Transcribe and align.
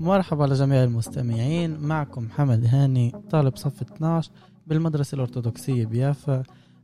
مرحبا 0.00 0.44
لجميع 0.44 0.84
المستمعين 0.84 1.80
معكم 1.80 2.24
محمد 2.24 2.66
هاني 2.66 3.12
طالب 3.30 3.56
صف 3.56 3.82
12 3.82 4.30
بالمدرسة 4.66 5.14
الأرثوذكسية 5.14 5.86
بيافا. 5.86 6.42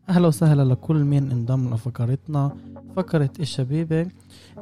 أهلا 0.08 0.26
وسهلا 0.28 0.72
لكل 0.72 0.96
مين 1.04 1.30
انضم 1.30 1.74
لفقرتنا 1.74 2.52
فقرة 2.96 3.30
الشبيبة 3.40 4.06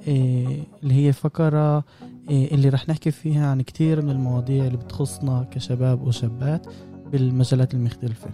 إيه 0.09 0.63
اللي 0.83 0.95
هي 1.07 1.13
فقرة 1.13 1.85
إيه 2.31 2.55
اللي 2.55 2.69
رح 2.69 2.89
نحكي 2.89 3.11
فيها 3.11 3.47
عن 3.51 3.63
كتير 3.63 4.03
من 4.03 4.11
المواضيع 4.11 4.67
اللي 4.67 4.77
بتخصنا 4.77 5.47
كشباب 5.51 6.03
وشابات 6.07 6.67
بالمجالات 7.13 7.75
المختلفة. 7.75 8.31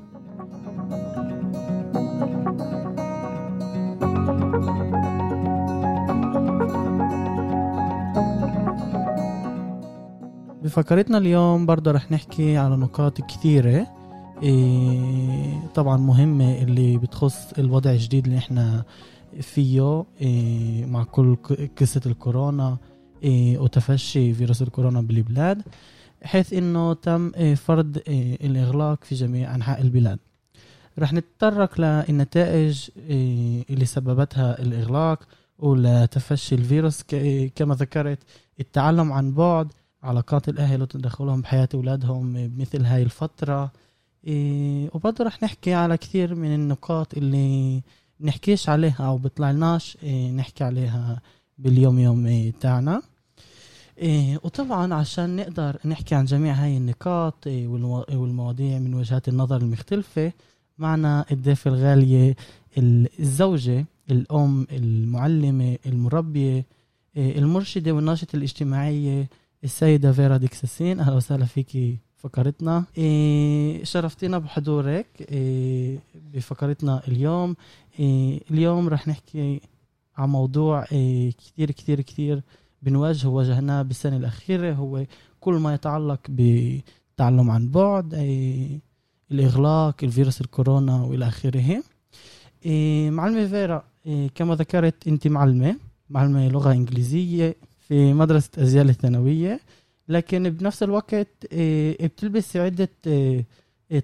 بفقرتنا 10.71 11.19
اليوم 11.19 11.67
برضه 11.67 11.91
رح 11.91 12.11
نحكي 12.13 12.57
على 12.57 12.77
نقاط 12.77 13.21
كثيرة. 13.21 13.87
إيه 14.43 15.61
طبعا 15.75 15.97
مهمة 15.97 16.59
اللي 16.63 16.99
بتخص 16.99 17.53
الوضع 17.59 17.91
الجديد 17.91 18.25
اللي 18.27 18.39
إحنا 18.39 18.85
فيه 19.41 20.05
إيه 20.21 20.87
مع 20.87 21.05
كل 21.05 21.37
قصة 21.81 22.01
الكورونا 22.07 22.79
إيه 23.23 23.59
وتفشي 23.59 24.35
فيروس 24.35 24.63
الكورونا 24.63 25.01
بالبلاد 25.01 25.63
حيث 26.23 26.53
إنه 26.53 26.93
تم 26.93 27.55
فرض 27.55 27.99
الإغلاق 28.45 29.05
في 29.05 29.15
جميع 29.15 29.55
أنحاء 29.55 29.81
البلاد. 29.81 30.19
رح 30.99 31.13
نتطرق 31.13 31.81
للنتائج 31.81 32.89
اللي 33.71 33.85
سببتها 33.85 34.63
الإغلاق 34.63 35.23
ولتفشي 35.59 36.55
الفيروس 36.55 37.03
كما 37.57 37.75
ذكرت 37.75 38.19
التعلم 38.61 39.13
عن 39.13 39.33
بعد 39.33 39.73
علاقات 40.03 40.49
الأهل 40.49 40.83
وتدخلهم 40.83 41.41
بحياة 41.41 41.69
أولادهم 41.75 42.47
بمثل 42.49 42.85
هاي 42.85 43.03
الفترة. 43.03 43.71
إيه 44.27 44.91
وبرضه 44.95 45.25
رح 45.25 45.43
نحكي 45.43 45.75
على 45.75 45.97
كثير 45.97 46.35
من 46.35 46.55
النقاط 46.55 47.15
اللي 47.15 47.83
نحكيش 48.21 48.69
عليها 48.69 48.97
أو 49.07 49.17
بطلعناش 49.17 49.99
إيه 50.03 50.31
نحكي 50.31 50.65
عليها 50.65 51.21
باليوم 51.59 51.99
يوم 51.99 52.51
تاعنا. 52.61 53.03
إيه 53.99 54.41
وطبعا 54.45 54.95
عشان 54.95 55.37
نقدر 55.37 55.77
نحكي 55.85 56.15
عن 56.15 56.25
جميع 56.25 56.55
هاي 56.55 56.77
النقاط 56.77 57.47
والمواضيع 57.47 58.79
من 58.79 58.95
وجهات 58.95 59.29
النظر 59.29 59.57
المختلفة 59.57 60.33
معنا 60.79 61.25
الضيفة 61.33 61.71
الغالية 61.71 62.37
الزوجة 62.79 63.85
الأم 64.11 64.67
المعلمة 64.73 65.79
المربية 65.87 66.65
المرشدة 67.17 67.93
والناشطة 67.93 68.37
الاجتماعية 68.37 69.29
السيدة 69.65 70.13
فيرا 70.13 70.37
ديكساسين 70.37 71.01
أهلا 71.01 71.17
وسهلا 71.17 71.45
فيكي 71.45 71.99
فقرتنا. 72.17 72.85
إيه 72.99 73.85
شرفتينا 73.85 74.39
بحضورك 74.39 75.07
إيه 75.21 75.99
بفقرتنا 76.35 77.03
اليوم. 77.09 77.57
إيه 77.99 78.41
اليوم 78.51 78.89
رح 78.89 79.09
نحكي 79.09 79.61
عن 80.17 80.29
موضوع 80.29 80.85
كتير 81.39 81.71
كتير 81.71 82.01
كتير 82.01 82.43
بنواجهه 82.83 83.29
واجهناه 83.29 83.83
بالسنة 83.83 84.17
الأخيرة. 84.17 84.73
هو 84.73 85.07
كل 85.41 85.55
ما 85.55 85.75
يتعلق 85.75 86.21
بالتعلم 86.29 87.51
عن 87.51 87.69
بعد 87.69 88.15
الإغلاق 89.31 89.97
الفيروس 90.03 90.41
الكورونا 90.41 91.03
وإلى 91.03 91.29
آخره. 91.29 91.83
معلمة 93.11 93.47
فيرا 93.47 93.85
كما 94.35 94.55
ذكرت 94.55 95.09
أنت 95.09 95.27
معلمة 95.27 95.77
معلمة 96.11 96.49
لغة 96.49 96.73
إنجليزية. 96.73 97.57
في 97.91 98.13
مدرسة 98.13 98.51
أزيال 98.59 98.89
الثانوية 98.89 99.61
لكن 100.09 100.51
بنفس 100.51 100.83
الوقت 100.83 101.29
بتلبس 102.03 102.57
عدة 102.57 102.89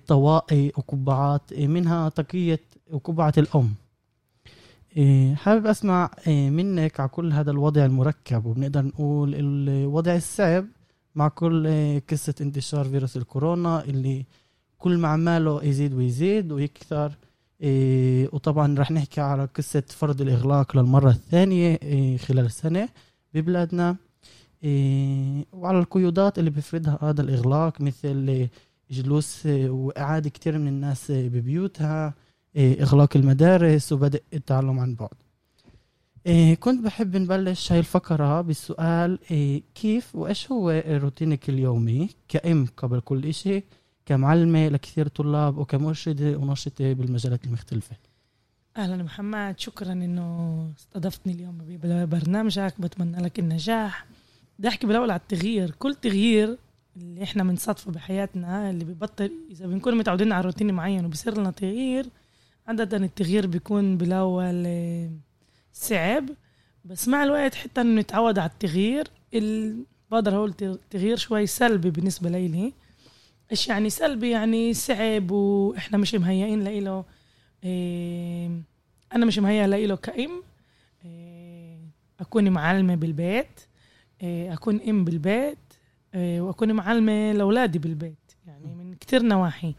طواقي 0.06 0.68
وقبعات 0.68 1.54
منها 1.54 2.08
طاقية 2.08 2.60
وقبعة 2.92 3.32
الأم. 3.38 3.74
حابب 5.34 5.66
أسمع 5.66 6.10
منك 6.26 7.00
على 7.00 7.08
كل 7.08 7.32
هذا 7.32 7.50
الوضع 7.50 7.84
المركب 7.84 8.46
وبنقدر 8.46 8.82
نقول 8.82 9.34
الوضع 9.34 10.16
الصعب 10.16 10.64
مع 11.14 11.28
كل 11.28 11.66
قصة 12.10 12.34
انتشار 12.40 12.84
فيروس 12.84 13.16
الكورونا 13.16 13.84
اللي 13.84 14.24
كل 14.78 14.98
ما 14.98 15.08
عماله 15.08 15.64
يزيد 15.64 15.94
ويزيد 15.94 16.52
ويكثر. 16.52 17.12
وطبعا 18.34 18.78
رح 18.78 18.90
نحكي 18.90 19.20
على 19.20 19.48
قصة 19.56 19.82
فرض 19.88 20.20
الإغلاق 20.20 20.76
للمرة 20.76 21.10
الثانية 21.10 21.78
خلال 22.16 22.44
السنة. 22.46 22.88
ببلادنا 23.40 23.96
إيه 24.64 25.44
وعلى 25.52 25.78
القيودات 25.78 26.38
اللي 26.38 26.50
بيفرضها 26.50 26.98
هذا 27.02 27.22
الإغلاق 27.22 27.80
مثل 27.80 28.48
جلوس 28.90 29.46
وإعادة 29.46 30.30
كتير 30.30 30.58
من 30.58 30.68
الناس 30.68 31.10
ببيوتها 31.10 32.14
إيه 32.56 32.82
إغلاق 32.82 33.16
المدارس 33.16 33.92
وبدء 33.92 34.22
التعلم 34.34 34.78
عن 34.78 34.94
بعد. 34.94 35.08
إيه 36.26 36.54
كنت 36.54 36.84
بحب 36.84 37.16
نبلش 37.16 37.72
هاي 37.72 37.78
الفقرة 37.78 38.40
بالسؤال 38.40 39.18
إيه 39.30 39.62
كيف 39.74 40.14
وإيش 40.16 40.52
هو 40.52 40.82
روتينك 40.86 41.48
اليومي 41.48 42.08
كأم 42.28 42.66
قبل 42.76 43.00
كل 43.00 43.26
إشي 43.26 43.64
كمعلمة 44.06 44.68
لكثير 44.68 45.08
طلاب 45.08 45.58
وكمرشدة 45.58 46.36
وناشطة 46.36 46.92
بالمجالات 46.92 47.44
المختلفة؟ 47.44 47.96
أهلا 48.76 49.02
محمد. 49.02 49.60
شكرا 49.60 49.92
إنه 49.92 50.70
استضفتني 50.78 51.32
اليوم 51.32 51.58
ببرنامجك. 51.58 52.74
بتمنى 52.78 53.22
لك 53.22 53.38
النجاح. 53.38 54.06
بدي 54.58 54.68
أحكي 54.68 54.86
بالأول 54.86 55.10
على 55.10 55.20
التغيير. 55.20 55.70
كل 55.70 55.94
تغيير 55.94 56.58
اللي 56.96 57.22
إحنا 57.22 57.42
بنصادفه 57.44 57.90
بحياتنا 57.92 58.70
اللي 58.70 58.84
ببطل 58.84 59.32
إذا 59.50 59.66
بنكون 59.66 59.96
متعودين 59.98 60.32
على 60.32 60.44
روتين 60.44 60.74
معين 60.74 61.04
وبصير 61.04 61.38
لنا 61.38 61.50
تغيير 61.50 62.06
عادة 62.66 62.96
التغيير 62.96 63.46
بيكون 63.46 63.96
بالأول 63.96 64.66
صعب. 65.72 66.28
بس 66.84 67.08
مع 67.08 67.24
الوقت 67.24 67.54
حتى 67.54 67.80
إنه 67.80 68.00
نتعود 68.00 68.38
على 68.38 68.50
التغيير 68.50 69.08
بقدر 70.10 70.36
أقول 70.36 70.54
تغيير 70.90 71.16
شوي 71.16 71.46
سلبي 71.46 71.90
بالنسبة 71.90 72.30
لإلي 72.30 72.72
إيش 73.50 73.68
يعني 73.68 73.90
سلبي 73.90 74.30
يعني 74.30 74.74
صعب 74.74 75.30
وإحنا 75.30 75.98
مش 75.98 76.14
مهيئين 76.14 76.66
إيه 76.66 77.04
أنا 77.64 79.24
مش 79.26 79.38
مهيئه 79.38 79.66
له 79.66 79.96
كأم 79.96 80.42
إيه 81.04 81.78
اكون 82.20 82.50
معلمة 82.50 82.94
بالبيت. 82.94 83.60
إيه 84.22 84.52
أكون 84.52 84.80
إم 84.80 85.04
بالبيت. 85.04 85.58
إيه 86.14 86.40
واكون 86.40 86.72
معلمة 86.72 87.32
لأولادي 87.32 87.78
بالبيت 87.78 88.32
يعني 88.46 88.74
من 88.74 88.94
كتير 88.94 89.22
نواحي. 89.22 89.74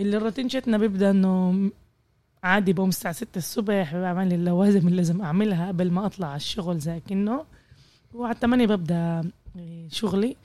اللي 0.00 0.16
الروتين 0.16 0.48
شتنا 0.48 0.78
بيبدأ 0.78 1.10
إنه 1.10 1.70
عادي 2.42 2.72
بقوم 2.72 2.88
الساعة 2.88 3.14
ستة 3.14 3.38
الصبح 3.38 3.96
بعمل 3.96 4.32
اللوازم 4.32 4.86
اللي 4.86 4.96
لازم 4.96 5.22
أعملها 5.22 5.68
قبل 5.68 5.90
ما 5.90 6.06
أطلع 6.06 6.26
على 6.26 6.36
الشغل 6.36 6.78
زي 6.78 7.00
كأنه. 7.00 7.44
وعلى 8.14 8.34
الثمانية 8.34 8.66
ببدأ 8.66 9.30
شغلي. 9.88 10.36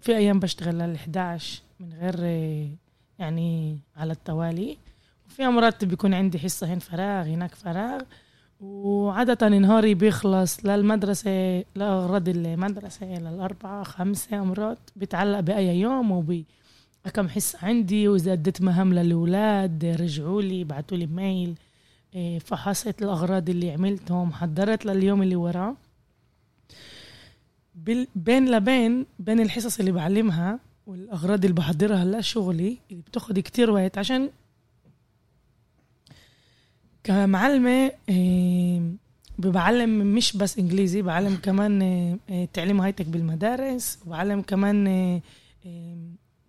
في 0.00 0.16
أيام 0.16 0.40
بشتغل 0.40 0.78
لل 0.78 0.94
11 0.94 1.62
من 1.80 1.92
غير 1.92 2.20
يعني 3.18 3.78
على 3.96 4.12
التوالي. 4.12 4.76
وفي 5.34 5.46
مرات 5.46 5.84
بيكون 5.84 6.14
عندي 6.14 6.38
حصة 6.38 6.66
هنا 6.66 6.80
فراغ 6.80 7.26
هناك 7.26 7.54
فراغ. 7.54 8.00
وعادة 8.60 9.48
نهاري 9.48 9.94
بيخلص 9.94 10.66
للمدرسة 10.66 11.64
لأغراض 11.74 12.28
المدرسة 12.28 13.06
للأربعة 13.06 13.82
خمسة 13.84 14.44
مرات 14.44 14.78
بتعلق 14.96 15.40
بأي 15.40 15.80
يوم 15.80 16.10
وبي 16.10 16.44
كم 17.14 17.28
حصة 17.28 17.58
عندي. 17.62 18.08
وإذا 18.08 18.32
أديت 18.32 18.62
مهام 18.62 18.94
للأولاد 18.94 19.84
رجعوا 19.84 20.42
لي 20.42 20.64
بعتوا 20.64 20.96
لي 20.96 21.06
ميل 21.06 21.54
فحصت 22.40 23.02
الأغراض 23.02 23.50
اللي 23.50 23.70
عملتهم 23.72 24.32
حضرت 24.32 24.86
لليوم 24.86 25.22
اللي 25.22 25.36
وراه. 25.36 25.76
بين 28.16 28.50
لبين 28.50 29.06
بين 29.18 29.40
الحصص 29.40 29.78
اللي 29.78 29.92
بعلمها 29.92 30.58
والأغراض 30.86 31.44
اللي 31.44 31.54
بحضرها 31.56 32.04
لشغلي 32.04 32.78
اللي 32.90 33.02
بتاخد 33.02 33.38
كتير 33.38 33.70
وقت 33.70 33.98
عشان 33.98 34.30
كمعلمة 37.04 37.90
بعلم 39.38 39.90
مش 40.14 40.36
بس 40.36 40.58
إنجليزي 40.58 41.02
بعلم 41.02 41.36
كمان 41.42 42.18
تعليم 42.52 42.80
هايتك 42.80 43.06
بالمدارس 43.06 43.98
وبعلم 44.06 44.42
كمان 44.42 45.20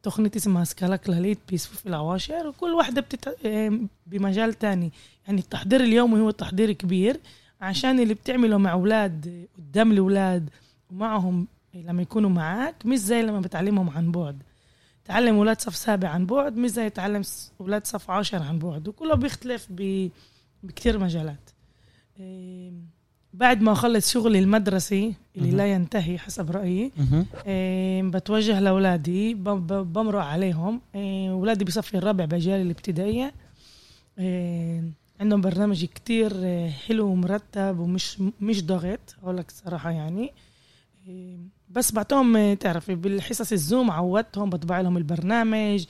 تقنية 0.03 0.31
اسمها 0.35 0.63
سكالا 0.63 0.95
كلاليت 0.95 1.39
بصفوف 1.53 1.87
العواشر 1.87 2.47
وكل 2.47 2.73
واحدة 2.73 3.01
بتت... 3.01 3.37
بمجال 4.07 4.53
تاني. 4.53 4.91
يعني 5.27 5.41
التحضير 5.41 5.81
اليومي 5.81 6.19
هو 6.19 6.31
تحضير 6.31 6.71
كبير 6.71 7.19
عشان 7.61 7.99
اللي 7.99 8.13
بتعمله 8.13 8.57
مع 8.57 8.71
أولاد 8.71 9.47
قدام 9.57 9.91
الأولاد 9.91 10.49
ومعهم 10.91 11.47
لما 11.73 12.01
يكونوا 12.01 12.29
معك 12.29 12.75
مش 12.85 12.97
زي 12.97 13.21
لما 13.21 13.39
بتعلمهم 13.39 13.89
عن 13.89 14.11
بعد. 14.11 14.37
تعلم 15.05 15.35
أولاد 15.35 15.61
صف 15.61 15.75
سابع 15.75 16.09
عن 16.09 16.25
بعد 16.25 16.57
مش 16.57 16.69
زي 16.69 16.89
تعلم 16.89 17.21
أولاد 17.61 17.87
صف 17.87 18.11
عاشر 18.11 18.43
عن 18.43 18.59
بعد 18.59 18.87
وكله 18.87 19.15
بيختلف 19.15 19.67
ب... 19.69 20.09
بكتير 20.67 20.99
مجالات. 20.99 21.49
إيه، 22.19 22.71
بعد 23.33 23.61
ما 23.61 23.71
اخلص 23.71 24.11
شغلي 24.13 24.39
المدرسي 24.39 25.13
اللي. 25.37 25.51
لا 25.51 25.71
ينتهي 25.73 26.17
حسب 26.17 26.51
رأيي 26.51 26.91
مهم. 26.97 27.25
إيه، 27.47 28.03
بتوجه 28.03 28.59
ب- 29.53 29.93
بمرق 29.93 30.23
عليهم. 30.23 30.81
إيه، 30.95 31.31
أولادي 31.31 31.65
بصفي 31.65 31.97
الرابع 31.97 32.25
باجيال 32.25 32.61
الابتدائية. 32.61 33.33
إيه، 34.19 34.83
عندهم 35.19 35.41
برنامج 35.41 35.85
كتير 35.85 36.31
حلو 36.69 37.07
ومرتب 37.07 37.79
ومش 37.79 38.21
مش 38.41 38.65
ضغط 38.65 39.15
أقول 39.23 39.37
لك 39.37 39.49
الصراحه 39.49 39.91
يعني. 39.91 40.31
بس 41.69 41.91
بعطيهم 41.91 42.53
تعرفي 42.53 42.95
بالحصص 42.95 43.51
الزوم 43.51 43.91
عودتهم 43.91 44.49
بطبع 44.49 44.81
لهم 44.81 44.97
البرنامج. 44.97 45.85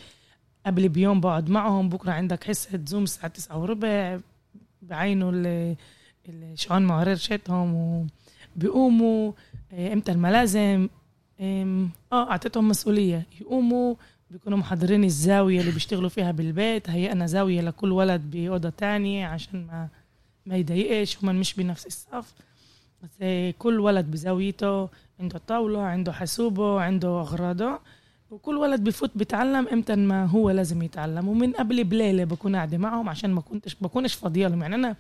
قبل 0.65 0.89
بيوم 0.89 1.21
بقعد 1.21 1.49
معهم 1.49 1.89
بكرة 1.89 2.11
عندك 2.11 2.43
حصة 2.43 2.79
زوم 2.85 3.03
الساعة 3.03 3.27
تسعة 3.27 3.61
وربع. 3.61 4.19
بعينوا 4.89 5.31
ال- 5.31 5.75
الشعون 6.29 6.81
معرر 6.85 7.15
شتهم 7.15 7.73
وبيقوموا 8.55 9.31
إيه، 9.73 9.93
إمتى 9.93 10.11
الملازم؟ 10.11 10.89
آه 11.39 11.87
أعطيتهم 12.13 12.67
مسؤولية. 12.67 13.25
يقوموا 13.41 13.95
بيكونوا 14.31 14.57
محضرين 14.57 15.03
الزاوية 15.03 15.59
اللي 15.61 15.71
بيشتغلوا 15.71 16.09
فيها 16.09 16.31
بالبيت. 16.31 16.89
هيئنا 16.89 17.25
زاوية 17.25 17.61
لكل 17.61 17.91
ولد 17.91 18.21
بأوضة 18.31 18.69
تانية 18.69 19.27
عشان 19.27 19.67
ما 19.67 19.87
ما 20.45 20.55
يضايقش. 20.55 21.23
هم 21.23 21.35
مش 21.35 21.53
بنفس 21.53 21.85
الصف. 21.85 22.33
بس 23.03 23.09
إيه، 23.21 23.53
كل 23.59 23.79
ولد 23.79 24.11
بزاويته. 24.11 24.89
عنده 25.19 25.41
طاولة 25.47 25.81
عنده 25.81 26.11
حاسوبة 26.11 26.81
عنده 26.81 27.07
اغراضه 27.21 27.79
وكل 28.31 28.57
ولد 28.57 28.83
بفوت 28.83 29.11
بيتعلم 29.15 29.67
إمتى 29.67 29.95
ما 29.95 30.25
هو 30.25 30.49
لازم 30.49 30.81
يتعلم. 30.81 31.27
ومن 31.27 31.51
قبل 31.53 31.83
بليلة 31.83 32.23
بكون 32.23 32.55
قاعدة 32.55 32.77
معهم 32.77 33.09
عشان 33.09 33.31
ما 33.33 33.41
كنتش 33.41 33.75
بكونش 33.81 34.13
فاضية 34.13 34.47
لهم. 34.47 34.61
يعني 34.61 34.75
أنا 34.75 34.95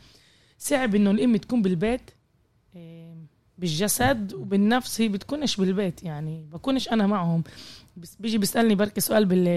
صعب 0.59 0.95
إنه 0.95 1.11
الأم 1.11 1.35
تكون 1.35 1.61
بالبيت 1.61 2.01
إيه، 2.75 3.15
بالجسد 3.57 4.33
وبالنفس 4.33 5.01
هي 5.01 5.07
بتكونش 5.07 5.55
بالبيت 5.57 6.03
يعني. 6.03 6.45
بكونش 6.53 6.89
أنا 6.89 7.07
معهم. 7.07 7.43
بس 7.97 8.15
بيجي 8.19 8.37
بيسألني 8.37 8.75
بركي 8.75 9.01
سؤال 9.01 9.25
بال 9.25 9.47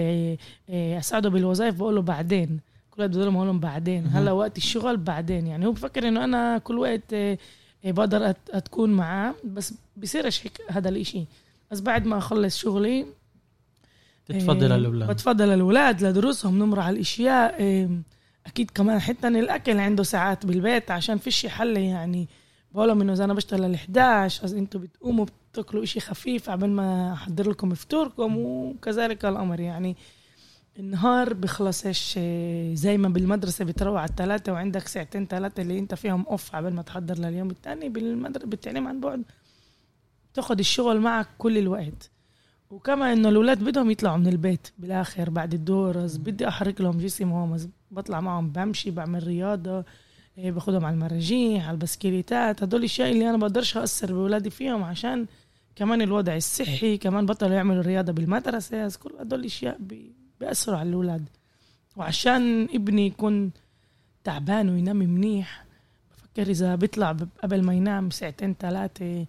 إيه، 0.69 0.99
أساعده 0.99 1.29
بالوظائف 1.29 1.75
بقول 1.75 1.95
له 1.95 2.01
بعدين. 2.01 2.59
كل 2.91 3.01
وقت 3.01 3.09
بقول 3.11 3.33
لهم 3.33 3.59
بعدين. 3.59 4.07
هلا 4.07 4.31
وقت 4.31 4.57
الشغل 4.57 4.97
بعدين. 4.97 5.47
يعني 5.47 5.65
هو 5.65 5.71
بفكر 5.71 6.07
إنه 6.07 6.23
أنا 6.23 6.57
كل 6.57 6.77
وقت 6.79 7.13
إيه، 7.13 7.37
بقدر 7.85 8.31
أت- 8.33 8.55
أتكون 8.55 8.89
معاه. 8.89 9.33
بس 9.45 9.73
بصيرش 9.97 10.45
هيك 10.45 10.61
هذا 10.69 10.89
الإشي. 10.89 11.25
بس 11.71 11.79
بعد 11.81 12.05
ما 12.05 12.17
أخلص 12.17 12.57
شغلي 12.57 13.05
تتفضل 14.29 14.71
إيه، 14.71 14.75
الأولاد. 14.79 15.09
بتفضل 15.09 15.49
الأولاد 15.49 16.03
لدروسهم 16.03 16.59
نمر 16.59 16.79
على 16.79 16.95
الأشياء 16.95 17.59
إيه، 17.59 17.89
أكيد 18.45 18.71
كمان 18.71 18.99
حتى 18.99 19.27
إن 19.27 19.35
الأكل 19.35 19.77
عنده 19.77 20.03
ساعات 20.03 20.45
بالبيت 20.45 20.91
عشان 20.91 21.17
فيش 21.17 21.45
حل 21.45 21.77
يعني 21.77 22.27
بقولهم 22.71 23.01
إنه 23.01 23.13
إذا 23.13 23.23
أنا 23.23 23.33
بشتغل 23.33 23.71
ل 23.71 23.75
11 23.75 24.43
אז 24.43 24.53
أنتوا 24.53 24.81
بتقوموا 24.81 25.25
بتاكلوا 25.51 25.83
إشي 25.83 25.99
خفيف 25.99 26.49
قبل 26.49 26.69
ما 26.69 27.13
أحضر 27.13 27.49
لكم 27.49 27.73
فطوركم 27.73 28.37
وكذلك 28.37 29.25
الأمر. 29.25 29.59
يعني 29.59 29.95
النهار 30.79 31.33
بخلصش 31.33 32.17
إيه، 32.17 32.75
زي 32.75 32.97
ما 32.97 33.09
بالمدرسة 33.09 33.65
بتروح 33.65 34.01
على 34.01 34.09
الثلاثة 34.09 34.51
وعندك 34.51 34.87
ساعتين 34.87 35.27
ثلاثة 35.27 35.61
اللي 35.61 35.79
أنت 35.79 35.95
فيهم 35.95 36.25
اوف 36.25 36.55
قبل 36.55 36.73
ما 36.73 36.81
تحضر 36.81 37.17
لليوم 37.17 37.49
الثاني 37.49 37.89
بالمدرسة 37.89 38.47
بالتعليم 38.47 38.87
عن 38.87 38.99
بعد 38.99 39.23
تاخد 40.33 40.59
الشغل 40.59 40.99
معك 40.99 41.27
كل 41.37 41.57
الوقت. 41.57 42.11
وكما 42.69 43.13
إنه 43.13 43.29
الأولاد 43.29 43.63
بدهم 43.63 43.91
يطلعوا 43.91 44.17
من 44.17 44.27
البيت 44.27 44.67
بالآخر 44.77 45.29
بعد 45.29 45.53
الدور 45.53 46.07
بدي 46.15 46.47
أحرك 46.47 46.81
لهم 46.81 46.97
جسمهم 46.97 47.69
بطلع 47.91 48.21
معهم 48.21 48.49
بمشي 48.49 48.91
بعمل 48.91 49.27
رياضة 49.27 49.85
إيه، 50.37 50.51
باخدهم 50.51 50.85
على 50.85 50.93
المراجيح 50.93 51.63
على 51.67 51.75
البسكليتات. 51.75 52.63
هدول 52.63 52.79
الاشياء 52.79 53.11
اللي 53.11 53.29
أنا 53.29 53.37
بقدرش 53.37 53.77
اثر 53.77 54.13
بأولادي 54.13 54.49
فيهم 54.49 54.83
عشان 54.83 55.25
كمان 55.75 56.01
الوضع 56.01 56.35
الصحي 56.35 56.97
كمان 56.97 57.25
بطلوا 57.25 57.55
يعملوا 57.55 57.81
رياضة 57.83 58.11
بالمدرسة. 58.13 58.91
كل 59.03 59.11
هدول 59.19 59.39
الأشياء 59.39 59.77
بي- 59.79 60.11
بيأثروا 60.39 60.77
على 60.77 60.89
الأولاد. 60.89 61.25
وعشان 61.97 62.63
ابني 62.63 63.07
يكون 63.07 63.51
تعبان 64.23 64.69
وينام 64.69 64.95
منيح 64.97 65.65
بفكر 66.11 66.51
إذا 66.51 66.75
بيطلع 66.75 67.15
قبل 67.43 67.61
ما 67.63 67.73
ينام 67.73 68.09
ساعتين 68.09 68.55
ثلاثة 68.59 69.05
إيه، 69.05 69.25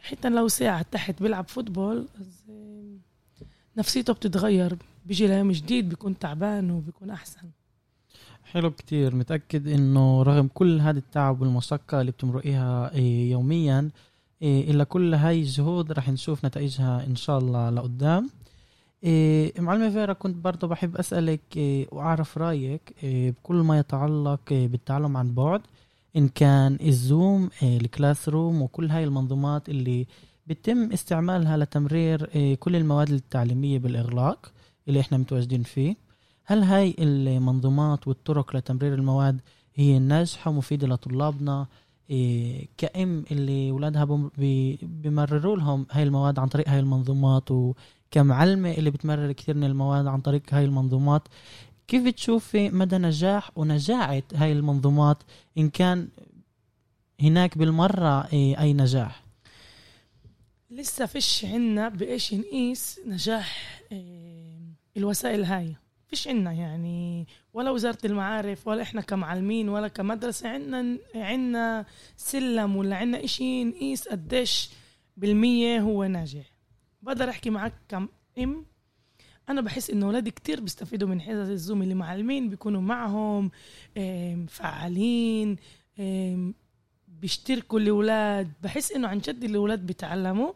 حتى 0.00 0.28
لو 0.28 0.48
ساعة 0.48 0.82
تحت 0.82 1.22
بيلعب 1.22 1.48
فوتبول 1.48 2.06
نفسيته 3.76 4.12
بتتغير 4.12 4.76
بيجي 5.06 5.26
ليوم 5.26 5.52
جديد 5.52 5.88
بيكون 5.88 6.18
تعبان 6.18 6.70
وبيكون 6.70 7.10
أحسن. 7.10 7.40
حلو 8.44 8.70
كتير. 8.70 9.14
متأكد 9.14 9.68
إنه 9.68 10.22
رغم 10.22 10.48
كل 10.54 10.80
هذا 10.80 10.98
التعب 10.98 11.40
والمشقة 11.40 12.00
اللي 12.00 12.12
بتمرقيها 12.12 12.94
إيه، 12.94 13.30
يوميا 13.30 13.90
إيه، 14.42 14.70
إلا 14.70 14.84
كل 14.84 15.14
هاي 15.14 15.40
الجهود 15.40 15.92
رح 15.92 16.08
نشوف 16.08 16.44
نتائجها 16.44 17.06
إن 17.06 17.16
شاء 17.16 17.38
الله 17.38 17.70
لقدام. 17.70 18.30
إيه، 19.04 19.60
معلمة 19.60 19.90
فيرا 19.90 20.12
كنت 20.12 20.36
برضو 20.36 20.66
بحب 20.66 20.96
أسألك 20.96 21.40
وأعرف 21.92 22.38
رأيك 22.38 22.94
بكل 23.02 23.54
ما 23.56 23.78
يتعلق 23.78 24.40
بالتعلم 24.50 25.16
عن 25.16 25.34
بعد 25.34 25.60
إن 26.16 26.28
كان 26.28 26.78
الزوم 26.82 27.50
إيه، 27.62 27.76
ال 27.80 28.28
Classroom 28.28 28.62
وكل 28.62 28.90
هاي 28.90 29.04
المنظومات 29.04 29.68
اللي 29.68 30.06
بيتم 30.46 30.92
استعمالها 30.92 31.56
لتمرير 31.56 32.30
إيه، 32.34 32.54
كل 32.54 32.76
المواد 32.76 33.10
التعليمية 33.10 33.78
بالإغلاق 33.78 34.52
اللي 34.88 35.00
إحنا 35.00 35.18
متواجدين 35.18 35.62
فيه. 35.62 35.96
هل 36.44 36.62
هاي 36.62 36.94
المنظومات 36.98 38.08
والطرق 38.08 38.56
لتمرير 38.56 38.94
المواد 38.94 39.40
هي 39.74 39.98
ناجحة 39.98 40.50
ومفيدة 40.50 40.86
لطلابنا؟ 40.86 41.66
إيه 42.10 42.68
كأم 42.76 43.24
اللي 43.30 43.70
ولادها 43.72 44.04
بم- 44.04 44.30
بي- 44.38 44.78
بيمرروا 44.82 45.56
لهم 45.56 45.86
هاي 45.92 46.02
المواد 46.02 46.38
عن 46.38 46.48
طريق 46.48 46.68
هاي 46.68 46.80
المنظومات 46.80 47.50
وكمعلمة 47.50 48.70
اللي 48.70 48.90
بتمرر 48.90 49.32
كثير 49.32 49.56
من 49.56 49.64
المواد 49.64 50.06
عن 50.06 50.20
طريق 50.20 50.42
هاي 50.52 50.64
المنظومات. 50.64 51.22
كيف 51.88 52.02
بتشوفي 52.04 52.70
مدى 52.70 52.98
نجاح 52.98 53.50
ونجاعة 53.56 54.22
هاي 54.34 54.52
المنظومات؟ 54.52 55.22
إن 55.58 55.70
كان 55.70 56.08
هناك 57.20 57.58
بالمرة 57.58 58.28
إيه 58.32 58.60
أي 58.60 58.72
نجاح؟ 58.72 59.24
لسه 60.70 61.06
فيش 61.06 61.44
عنا 61.44 61.88
بإيش 61.88 62.34
نقيس 62.34 63.00
نجاح 63.06 63.80
إيه، 63.92 64.58
الوسائل 64.96 65.44
هاي. 65.44 65.76
فيش 66.06 66.28
عنا 66.28 66.52
يعني 66.52 67.26
ولا 67.52 67.70
وزارة 67.70 67.98
المعارف 68.04 68.68
ولا 68.68 68.82
إحنا 68.82 69.00
كمعلمين 69.00 69.68
ولا 69.68 69.88
كمدرسة 69.88 70.48
عنا 70.48 70.98
عنا 71.14 71.86
سلم 72.16 72.76
ولا 72.76 72.96
عنا 72.96 73.24
إشي 73.24 73.64
نقيس 73.64 74.08
قديش 74.08 74.70
بالمية 75.16 75.80
هو 75.80 76.04
ناجح. 76.04 76.44
بقدر 77.02 77.28
أحكي 77.30 77.50
معك 77.50 77.72
كم 77.88 78.08
إم 78.38 78.66
أنا 79.48 79.60
بحس 79.60 79.90
إنه 79.90 80.06
أولادي 80.06 80.30
كتير 80.30 80.60
بيستفيدوا 80.60 81.08
من 81.08 81.20
حصص 81.20 81.48
الزوم 81.48 81.82
اللي 81.82 81.94
معلمين 81.94 82.48
بيكونوا 82.48 82.80
معهم 82.80 83.50
فعالين 84.48 85.56
بيشتركوا 87.08 87.78
الاولاد 87.80 88.52
بحس 88.62 88.92
إنه 88.92 89.08
عن 89.08 89.18
جد 89.18 89.44
الاولاد 89.44 89.86
بيتعلموا. 89.86 90.52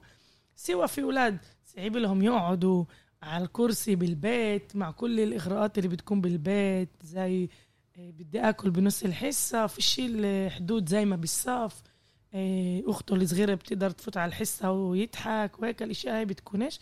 سوى 0.56 0.88
في 0.88 1.02
أولاد 1.02 1.38
صعب 1.64 1.96
لهم 1.96 2.22
يقعدوا 2.22 2.84
على 3.22 3.44
الكرسي 3.44 3.94
بالبيت 3.96 4.76
مع 4.76 4.90
كل 4.90 5.20
الإغراءات 5.20 5.78
اللي 5.78 5.88
بتكون 5.88 6.20
بالبيت 6.20 6.88
زي 7.02 7.48
آه، 7.98 8.10
بدي 8.10 8.40
آكل 8.40 8.70
بنص 8.70 9.02
الحصة 9.02 9.66
فيش 9.66 10.00
الحدود 10.04 10.88
زي 10.88 11.04
ما 11.04 11.16
بالصف. 11.16 11.82
آه، 12.34 12.82
أخته 12.86 13.14
الصغيرة 13.14 13.54
بتقدر 13.54 13.90
تفوت 13.90 14.16
على 14.16 14.28
الحصة 14.28 14.70
ويضحك 14.72 15.58
وهيك 15.58 15.82
الأشياء 15.82 16.16
هاي 16.16 16.24
بتكونش. 16.24 16.80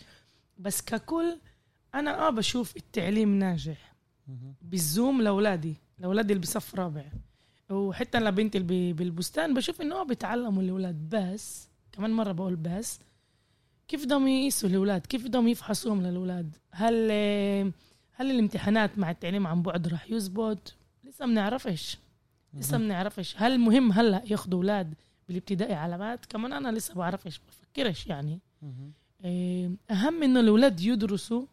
بس 0.57 0.81
ككل 0.81 1.37
أنا 1.95 2.27
آه 2.27 2.29
بشوف 2.29 2.77
التعليم 2.77 3.39
ناجح. 3.39 3.93
بالزوم 4.61 5.21
لأولادي 5.21 5.75
لأولادي 5.99 6.33
اللي 6.33 6.41
بصف 6.41 6.75
رابع. 6.75 7.05
وحتى 7.69 8.19
لبنتي 8.19 8.57
اللي 8.57 8.93
بالبستان 8.93 9.53
بشوف 9.53 9.81
إنه 9.81 9.95
آه 10.01 10.03
بيتعلموا 10.03 10.63
الأولاد 10.63 11.09
بس 11.09 11.67
كمان 11.91 12.11
مرة 12.11 12.31
بقول 12.31 12.55
بس. 12.55 12.99
كيف 13.87 14.05
بدهم 14.05 14.27
يقيسوا 14.27 14.69
الأولاد؟ 14.69 15.05
كيف 15.05 15.25
بدهم 15.25 15.47
يفحصوهم 15.47 16.01
للأولاد؟ 16.01 16.55
هل 16.71 17.11
هل 18.13 18.31
الامتحانات 18.31 18.97
مع 18.99 19.11
التعليم 19.11 19.47
عن 19.47 19.61
بعد 19.61 19.87
راح 19.87 20.11
يزبط؟ 20.11 20.75
لسه 21.03 21.25
بنعرفش 21.25 21.97
لسه 22.53 22.77
بنعرفش 22.77 23.35
هل 23.37 23.59
مهم 23.59 23.91
هلا 23.91 24.23
ياخذوا 24.31 24.59
أولاد 24.59 24.93
بالابتدائي 25.27 25.73
علامات 25.73 26.25
كمان 26.25 26.53
أنا 26.53 26.71
لسه 26.71 26.93
بعرفش 26.93 27.39
بفكرش 27.47 28.07
يعني. 28.07 28.39
إيه، 29.23 29.71
أهم 29.91 30.23
إنه 30.23 30.39
الأولاد 30.39 30.81
يدرسوا 30.81 31.45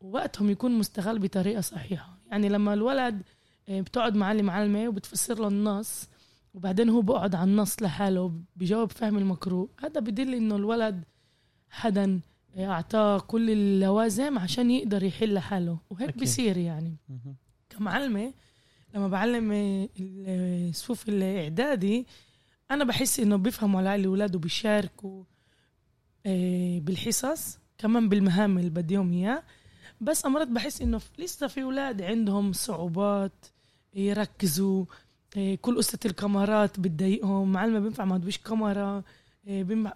ووقتهم 0.00 0.50
يكون 0.50 0.78
مستغل 0.78 1.18
بطريقة 1.18 1.60
صحيحة 1.60 2.18
يعني 2.30 2.48
لما 2.48 2.74
الولد 2.74 3.22
إيه، 3.68 3.82
بتقعد 3.82 4.16
مع 4.16 4.32
المعلمه 4.32 4.88
وبتفسر 4.88 5.40
له 5.40 5.48
النص 5.48 6.08
وبعدين 6.54 6.88
هو 6.88 7.02
بقعد 7.02 7.34
على 7.34 7.50
النص 7.50 7.82
لحاله 7.82 8.32
بجاوب 8.56 8.92
فهم 8.92 9.18
المقروء 9.18 9.70
هذا 9.80 10.00
بدل 10.00 10.34
إنه 10.34 10.56
الولد 10.56 11.04
حدا 11.70 12.20
أعطاه 12.58 13.18
كل 13.18 13.50
اللوازم 13.50 14.38
عشان 14.38 14.70
يقدر 14.70 15.02
يحل 15.02 15.34
لحاله 15.34 15.78
وهيك 15.90 16.08
أكيد. 16.08 16.20
بيصير 16.20 16.56
يعني 16.56 16.96
مهم. 17.08 17.36
كمعلمة 17.70 18.32
لما 18.94 19.08
بعلم 19.08 19.52
الصفوف 20.00 21.08
الإعدادي 21.08 22.06
أنا 22.70 22.84
بحس 22.84 23.20
إنه 23.20 23.36
بيفهموا 23.36 23.80
على 23.80 23.94
الأولاد 23.94 24.36
وبيشاركوا 24.36 25.24
آه، 26.26 26.78
بالحصص 26.78 27.58
كمان 27.78 28.08
بالمهام 28.08 28.58
اللي 28.58 28.70
بديهم 28.70 29.12
إياه 29.12 29.42
بس 30.00 30.26
أمرات 30.26 30.48
بحس 30.48 30.82
إنه 30.82 31.00
لسه 31.18 31.46
في 31.46 31.62
أولاد 31.62 32.02
عندهم 32.02 32.52
صعوبات 32.52 33.46
يركزوا 33.94 34.84
آه، 35.36 35.54
كل 35.54 35.76
قصة 35.76 35.98
الكاميرات 36.04 36.80
بتضايقهم 36.80 37.52
معلمة 37.52 37.78
بينفع 37.78 38.04
ما 38.04 38.18
تبيش 38.18 38.38
كاميرا 38.38 39.02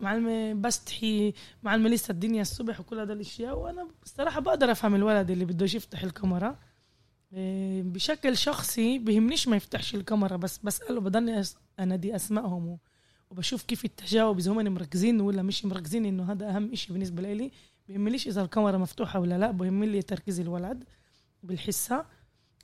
معلمة 0.00 0.52
بس 0.54 0.84
تحيي 0.84 1.34
معلمة 1.62 1.88
لسه 1.88 2.12
الدنيا 2.12 2.42
الصبح 2.42 2.80
وكل 2.80 2.98
هذا 3.00 3.12
الأشياء. 3.12 3.58
وأنا 3.58 3.88
بصراحة 4.02 4.40
بقدر 4.40 4.72
أفهم 4.72 4.94
الولد 4.94 5.30
اللي 5.30 5.44
بدوش 5.44 5.74
يفتح 5.74 6.02
الكاميرا. 6.02 6.58
إيه، 7.32 7.82
بشكل 7.82 8.36
شخصي 8.36 8.98
بهمنيش 8.98 9.48
ما 9.48 9.56
يفتحش 9.56 9.94
الكاميرا 9.94 10.36
بس 10.36 10.58
بسأله 10.64 11.00
بضلني 11.00 11.44
أس- 11.44 11.54
انادي 11.80 12.16
أسمائهم 12.16 12.78
وبشوف 13.30 13.62
كيف 13.62 13.84
التجاوب 13.84 14.38
إذا 14.38 14.52
هم 14.52 14.74
مركزين 14.74 15.20
ولا 15.20 15.42
مش 15.42 15.64
مركزين 15.64 16.04
إنه 16.06 16.32
هذا 16.32 16.48
أهم 16.56 16.72
إشي 16.72 16.92
بالنسبة 16.92 17.32
لي. 17.32 17.50
بهمنيش 17.88 18.26
إذا 18.28 18.42
الكاميرا 18.42 18.78
مفتوحة 18.78 19.20
ولا 19.20 19.38
لا 19.38 19.50
بهمني 19.50 20.02
تركيز 20.02 20.40
الولد 20.40 20.84
بالحصة. 21.42 22.04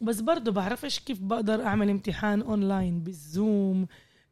بس 0.01 0.21
برضه 0.21 0.53
بعرفش 0.53 0.99
كيف 1.01 1.21
بقدر 1.21 1.63
أعمل 1.67 1.91
امتحان 1.91 2.43
اونلاين 2.43 3.01
بالزوم 3.01 3.87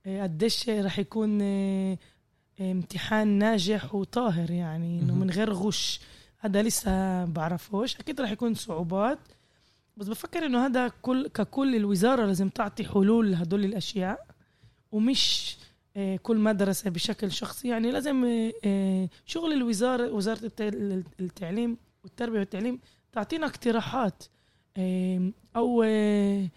إيه، 0.06 0.22
قديش 0.22 0.68
رح 0.68 0.98
يكون 0.98 1.40
إيه، 1.40 1.98
امتحان 2.60 3.28
ناجح 3.28 3.94
وطاهر 3.94 4.50
يعني 4.50 5.00
إنه. 5.00 5.14
من 5.14 5.30
غير 5.30 5.52
غش. 5.52 6.00
هذا 6.38 6.62
لسه 6.62 7.24
بعرفوش. 7.24 7.96
أكيد 7.96 8.20
رح 8.20 8.30
يكون 8.30 8.54
صعوبات. 8.54 9.18
بس 9.96 10.08
بفكر 10.08 10.46
إنه 10.46 10.66
هذا 10.66 10.88
كل 11.02 11.28
ككل 11.28 11.76
الوزارة 11.76 12.26
لازم 12.26 12.48
تعطي 12.48 12.84
حلول 12.84 13.32
لهدول 13.32 13.64
الأشياء 13.64 14.26
ومش 14.92 15.56
آه، 15.60 15.65
كل 16.22 16.36
مدرسة 16.38 16.90
بشكل 16.90 17.32
شخصي. 17.32 17.68
يعني 17.68 17.90
لازم 17.90 18.24
آه، 18.24 18.52
آه، 18.64 19.08
شغل 19.26 19.52
الوزارة 19.52 20.10
وزارة 20.12 20.44
الت- 20.44 21.04
التعليم 21.20 21.76
والتربية 22.04 22.38
والتعليم 22.38 22.80
تعطينا 23.12 23.46
اقتراحات 23.46 24.24
آه، 24.76 26.48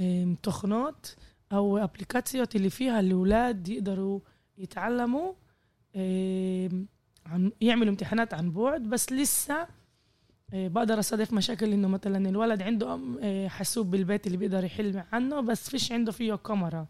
آم، 0.00 0.34
تخنات 0.42 1.06
أو 1.52 1.78
ابليكاتسيات 1.78 2.56
اللي 2.56 2.70
فيها 2.70 3.00
الأولاد 3.00 3.68
يقدروا 3.68 4.20
يتعلموا 4.58 5.32
عن 7.26 7.52
يعملوا 7.60 7.90
امتحانات 7.90 8.34
عن 8.34 8.50
بعد. 8.52 8.82
بس 8.82 9.12
لسه 9.12 9.66
آه، 10.54 10.68
بقدر 10.68 10.98
أصادف 10.98 11.32
مشاكل 11.32 11.72
إنه 11.72 11.88
مثلا 11.88 12.28
الولد 12.28 12.62
عنده 12.62 13.00
آه، 13.22 13.48
حاسوب 13.48 13.90
بالبيت 13.90 14.26
اللي 14.26 14.38
بيقدر 14.38 14.64
يحل 14.64 15.02
عنه 15.12 15.40
بس 15.40 15.70
فيش 15.70 15.92
عنده 15.92 16.12
فيه 16.12 16.34
كاميرا. 16.34 16.86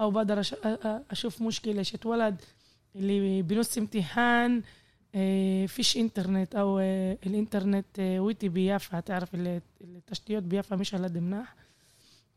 أو 0.00 0.10
بقدر 0.10 0.40
أشوف 1.10 1.42
مشكلة. 1.42 1.82
شت 1.82 2.06
ولد 2.06 2.40
اللي 2.96 3.42
بنص 3.42 3.78
امتحان 3.78 4.62
آه، 5.14 5.66
فيش 5.66 5.96
إنترنت 5.96 6.54
أو 6.54 6.78
آه، 6.78 7.18
الإنترنت 7.26 7.86
آه، 7.98 8.20
ويتي 8.20 8.48
بيافا 8.48 9.00
تعرف 9.00 9.34
ال- 9.34 9.60
التشتيات 9.80 10.42
بيافا 10.42 10.76
مش 10.76 10.94
هلد 10.94 11.18
مناح. 11.18 11.54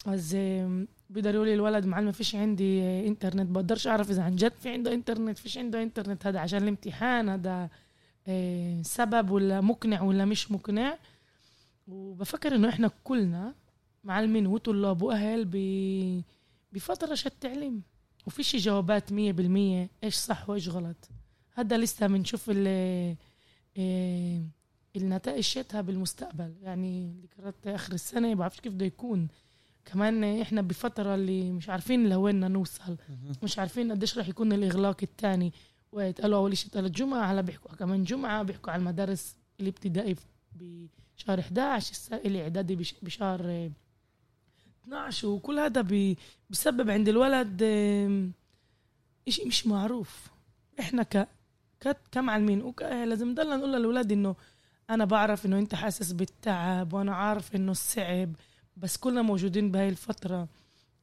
آم، 0.08 0.88
بيقدر 1.10 1.36
يقول 1.36 1.48
الولد 1.48 1.86
معلم 1.86 2.12
فيش 2.12 2.36
عندي 2.36 3.08
إنترنت. 3.08 3.50
بقدرش 3.50 3.88
أعرف 3.88 4.10
إذا 4.12 4.24
عن 4.24 4.36
جد 4.36 4.54
في 4.60 4.70
عنده 4.70 4.94
إنترنت 4.94 5.38
فيش 5.38 5.58
عنده 5.58 5.84
إنترنت. 5.84 6.28
هذا 6.28 6.40
عشان 6.40 6.64
الامتحان 6.64 7.30
هذا 7.30 7.70
سبب 8.82 9.30
ولا 9.32 9.62
مقنع 9.62 10.02
ولا 10.02 10.26
مش 10.26 10.52
مقنع. 10.52 10.98
وبفكر 11.88 12.56
إنه 12.56 12.70
إحنا 12.70 12.92
كلنا 13.04 13.54
معلمين 14.04 14.48
وطلاب 14.48 15.02
وأهل 15.02 15.46
ب- 15.46 16.22
بفترة 16.74 17.16
شت 17.16 17.34
تعليم. 17.42 17.82
وفيش 18.28 18.56
جوابات 18.56 19.12
مية 19.14 19.32
بالمية. 19.32 19.90
إيش 20.04 20.16
صح 20.16 20.50
وإيش 20.50 20.70
غلط. 20.70 21.10
هذا 21.54 21.78
لسه 21.78 22.08
بنشوف 22.08 22.46
ال- 22.50 23.16
آه، 23.78 24.42
النتائج 24.96 25.44
شتها 25.44 25.82
بالمستقبل. 25.82 26.54
يعني 26.62 27.14
ذكريات 27.24 27.68
آخر 27.68 27.94
السنة 27.94 28.34
بعرفش 28.36 28.60
كيف 28.60 28.74
بده 28.74 28.86
يكون. 28.86 29.28
كمان 29.86 30.24
إحنا 30.42 30.62
بفترة 30.62 31.16
اللي 31.16 31.52
مش 31.52 31.70
عارفين 31.70 32.10
لوين 32.10 32.36
بدنا 32.36 32.48
نوصل 32.48 32.98
مش 33.44 33.60
عارفين 33.60 33.92
قديش 33.92 34.18
رح 34.18 34.28
يكون 34.28 34.54
الإغلاق 34.54 34.98
الثاني 35.04 35.54
وقالوا 35.92 36.38
أول 36.40 36.58
شيء 36.58 36.72
ثلاث 36.72 36.92
جمعة 36.92 37.32
هلا 37.32 37.42
بيحكوا 37.42 37.76
كمان 37.76 38.04
جمعة 38.04 38.44
بيحكوا 38.44 38.72
على 38.72 38.80
المدارس 38.80 39.36
الابتدائي 39.60 40.16
بشهر 40.56 41.40
11 41.40 41.92
الس- 41.92 42.14
الإعدادي 42.14 42.76
بش- 42.76 42.96
بشهر 43.02 43.70
12 44.84 45.28
وكل 45.28 45.60
هذا 45.60 45.82
بيسبب 46.50 46.90
عند 46.90 47.10
الولد 47.10 47.64
اشي 49.28 49.46
مش 49.46 49.68
معروف. 49.68 50.28
إحنا 50.80 51.04
ك 51.04 51.28
كمعلمين 52.12 52.62
وكأهل 52.62 53.10
لازم 53.10 53.30
نضلنا 53.30 53.56
نقول 53.56 53.74
للاولاد 53.74 54.12
إنه 54.12 54.36
أنا 54.90 55.06
بعرف 55.06 55.46
إنه 55.46 55.60
أنت 55.60 55.76
حاسس 55.76 56.12
بالتعب 56.12 56.94
وأنا 56.94 57.16
عارف 57.16 57.56
إنه 57.56 57.72
الصعب 57.72 58.36
بس 58.78 58.98
كلنا 58.98 59.22
موجودين 59.22 59.72
بهاي 59.72 59.90
الفترة. 59.90 60.48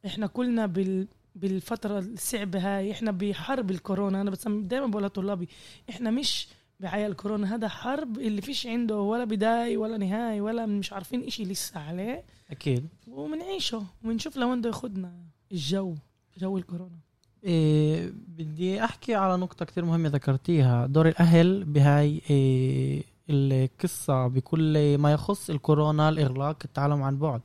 إحنا 0.06 0.26
كلنا 0.26 0.66
بال 0.66 1.08
بالفترة 1.34 1.99
الصعبة 1.99 2.58
هاي 2.58 2.92
إحنا 2.92 3.10
بحرب 3.10 3.70
الكورونا. 3.70 4.20
أنا 4.20 4.37
دايما 4.46 4.87
بقول 4.87 5.02
لطلابي 5.02 5.49
إحنا 5.90 6.10
مش 6.10 6.49
بعيا 6.80 7.06
الكورونا. 7.06 7.54
هذا 7.54 7.68
حرب 7.68 8.18
اللي 8.18 8.42
فيش 8.42 8.66
عنده 8.66 9.00
ولا 9.00 9.25
بداية 9.25 9.76
ولا 9.76 9.96
نهاية 9.96 10.40
ولا 10.40 10.66
مش 10.66 10.92
عارفين 10.92 11.22
إشي 11.25 11.44
لسه 11.44 11.80
عليه. 11.80 12.25
أكيد. 12.50 12.88
ومنعيشه. 13.08 13.84
ومنشوف 14.04 14.37
لوين 14.37 14.60
بده 14.60 14.68
ياخدنا 14.68 15.12
الجو 15.52 15.94
جو 16.38 16.58
الكورونا. 16.58 16.99
إيه 17.44 18.12
بدي 18.28 18.84
أحكي 18.84 19.14
على 19.14 19.37
نقطة 19.37 19.64
كتير 19.64 19.84
مهمة 19.84 20.08
ذكرتيها. 20.08 20.87
دور 20.87 21.08
الأهل 21.08 21.64
بهاي 21.64 22.20
إيه 22.30 23.02
القصة 23.30 24.26
بكل 24.28 24.99
ما 24.99 25.12
يخص 25.12 25.50
الكورونا 25.50 26.08
الإغلاق 26.08 26.56
التعلم 26.64 27.02
عن 27.02 27.18
بعد. 27.18 27.40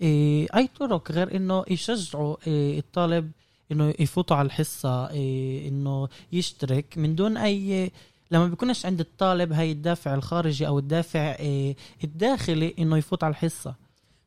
إيه 0.00 0.46
أي 0.56 0.66
طرق 0.66 1.12
غير 1.12 1.36
إنه 1.36 1.64
يشجعوا 1.70 2.36
إيه 2.46 2.78
الطالب 2.78 3.30
إنه 3.72 3.94
يفوتوا 3.98 4.36
على 4.36 4.46
الحصة 4.46 5.10
إيه 5.10 5.68
إنه 5.68 6.08
يشترك. 6.32 6.98
من 6.98 7.14
دون 7.14 7.36
أي 7.36 7.90
لما 8.30 8.46
بيكونش 8.46 8.86
عند 8.86 9.00
الطالب 9.00 9.52
هاي 9.52 9.72
الدافع 9.72 10.14
الخارجي 10.14 10.66
أو 10.66 10.78
الدافع 10.78 11.20
إيه 11.20 11.76
الداخلي 12.04 12.74
إنه 12.78 12.96
يفوت 12.96 13.24
على 13.24 13.30
الحصة. 13.30 13.74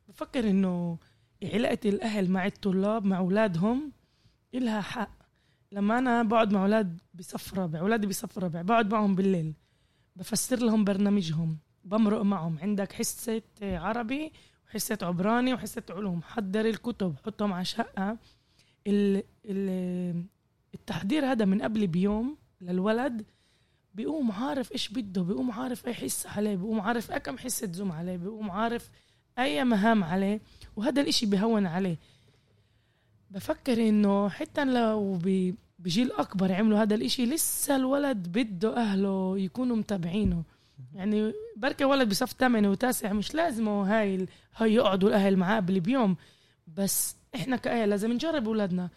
بفكر 0.08 0.50
إنه 0.50 0.98
علاقة 1.42 1.78
الأهل 1.84 2.30
مع 2.30 2.46
الطلاب 2.46 3.04
مع 3.04 3.18
أولادهم 3.18 3.92
إلها 4.54 4.80
حق. 4.80 5.10
لما 5.72 5.98
أنا 5.98 6.22
بقعد 6.22 6.52
مع 6.52 6.62
أولاد 6.62 6.98
بصف 7.14 7.54
رابع 7.54 7.80
أولادي 7.80 8.06
بصف 8.06 8.38
رابع 8.38 8.62
بقعد 8.62 8.92
معهم 8.92 9.14
بالليل 9.14 9.54
بفسر 10.16 10.58
لهم 10.58 10.84
برنامجهم. 10.84 11.58
بمرق 11.84 12.22
معهم. 12.22 12.58
عندك 12.62 12.92
حصة 12.92 13.42
عربي 13.62 14.32
وحصة 14.68 14.98
عبراني 15.02 15.54
وحصة 15.54 15.82
علوم. 15.90 16.22
حضر 16.22 16.66
الكتب 16.66 17.14
حطهم 17.26 17.52
على 17.52 17.64
ال 18.86 19.22
التحضير 20.74 21.24
هذا 21.26 21.44
من 21.44 21.62
قبل 21.62 21.86
بيوم 21.86 22.36
للولد. 22.60 23.24
بيقوم 23.94 24.32
عارف 24.32 24.72
إيش 24.72 24.88
بده 24.88 25.22
بيقوم 25.22 25.50
عارف 25.50 25.86
أي 25.86 25.94
حصة 25.94 26.30
عليه 26.30 26.56
بيقوم 26.56 26.80
عارف 26.80 27.12
أي 27.12 27.20
كم 27.20 27.38
حصة 27.38 27.72
زوم 27.72 27.92
عليه 27.92 28.16
بيقوم 28.16 28.50
عارف 28.50 28.90
أي 29.38 29.64
مهام 29.64 30.04
عليه 30.04 30.40
وهذا 30.76 31.02
الإشي 31.02 31.26
بهون 31.26 31.66
عليه. 31.66 31.96
بفكر 33.30 33.88
إنه 33.88 34.28
حتى 34.28 34.64
لو 34.64 35.18
بجيل 35.78 36.12
أكبر 36.12 36.52
عملوا 36.52 36.78
هذا 36.82 36.94
الإشي 36.94 37.26
لسه 37.26 37.76
الولد 37.76 38.28
بده 38.38 38.76
أهله 38.76 39.38
يكونوا 39.38 39.76
متابعينه. 39.76 40.42
يعني 40.94 41.32
بركة 41.56 41.84
ولد 41.86 42.08
بصف 42.08 42.32
ثامن 42.32 42.66
وتاسع 42.66 43.12
مش 43.12 43.34
لازم 43.34 43.68
هو 43.68 43.82
هاي 43.82 44.26
هاي 44.56 44.74
يقعدوا 44.74 45.08
الأهل 45.08 45.36
معاه 45.36 45.56
قبل 45.56 45.80
بيوم. 45.80 46.16
بس 46.66 47.16
إحنا 47.34 47.56
كأهل 47.56 47.90
لازم 47.90 48.12
نجرب 48.12 48.46
أولادنا. 48.48 48.88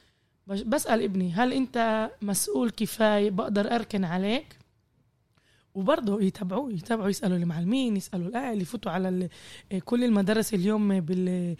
بس- 0.47 0.61
بسأل 0.61 1.01
ابني 1.03 1.31
هل 1.33 1.53
أنت 1.53 2.09
مسؤول 2.21 2.69
كفاية 2.69 3.31
بقدر 3.31 3.75
أركن 3.75 4.03
عليك؟ 4.03 4.57
وبرضه 5.77 6.21
يتابعوه 6.21 6.73
يتابعوا 6.73 7.09
يسألوا 7.09 7.37
المعلمين 7.37 7.97
يسألوا 7.97 8.27
الأهل 8.27 8.61
يفوتوا 8.61 8.91
على 8.91 9.09
ال- 9.09 9.29
كل 9.85 10.03
المدارس 10.03 10.53
اليوم 10.53 10.99
بال 10.99 11.55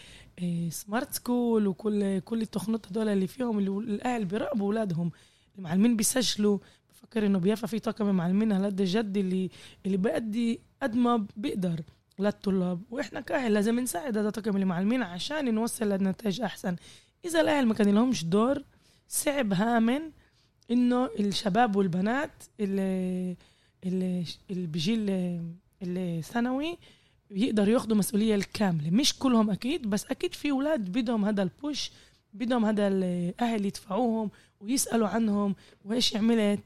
سمارت 0.69 1.13
سكول 1.13 1.67
وكل 1.67 2.19
كل 2.19 2.41
التخنات 2.41 2.87
هدول 2.87 3.09
اللي 3.09 3.27
فيهم 3.27 3.57
اللي 3.59 3.69
الأهل 3.93 4.25
بيراقبوا 4.25 4.65
اولادهم 4.67 5.11
المعلمين 5.57 5.95
بيسجلوا. 5.95 6.57
بفكر 6.89 7.25
إنه 7.25 7.39
بيافا 7.39 7.67
في 7.67 7.79
طاقم 7.79 8.15
معلمين 8.15 8.51
على 8.51 8.65
قد 8.65 8.81
جد 8.81 9.17
اللي 9.17 9.49
اللي 9.85 9.97
بيأدي 9.97 10.59
قد 10.81 10.95
ما 10.95 11.25
بيقدر 11.37 11.79
للطلاب 12.19 12.81
وإحنا 12.91 13.21
كأهل 13.21 13.53
لازم 13.53 13.79
نساعد 13.79 14.17
هذا 14.17 14.29
طاقم 14.29 14.57
المعلمين 14.57 15.03
عشان 15.03 15.53
نوصل 15.55 15.89
لنتائج 15.89 16.41
أحسن. 16.41 16.75
إذا 17.25 17.41
الأهل 17.41 17.65
ما 17.65 17.73
كان 17.73 17.95
لهمش 17.95 18.25
دور 18.25 18.63
صعب 19.07 19.53
هامن 19.53 20.01
إنه 20.71 21.05
الشباب 21.19 21.75
والبنات 21.75 22.43
اللي 22.59 23.35
اللي 23.83 24.25
بجيل 24.49 25.05
الثانوي 25.81 26.77
يقدروا 27.31 27.73
ياخذوا 27.73 27.97
مسؤولية 27.97 28.35
الكاملة. 28.35 28.89
مش 28.89 29.19
كلهم 29.19 29.49
أكيد 29.49 29.89
بس 29.89 30.05
أكيد 30.05 30.33
في 30.33 30.51
أولاد 30.51 30.91
بدهم 30.91 31.25
هذا 31.25 31.43
البوش 31.43 31.91
بدهم 32.33 32.65
هذا 32.65 32.87
الأهل 32.87 33.65
يدفعوهم 33.65 34.31
ويسألوا 34.59 35.07
عنهم 35.07 35.55
وإيش 35.85 36.15
عملت 36.15 36.63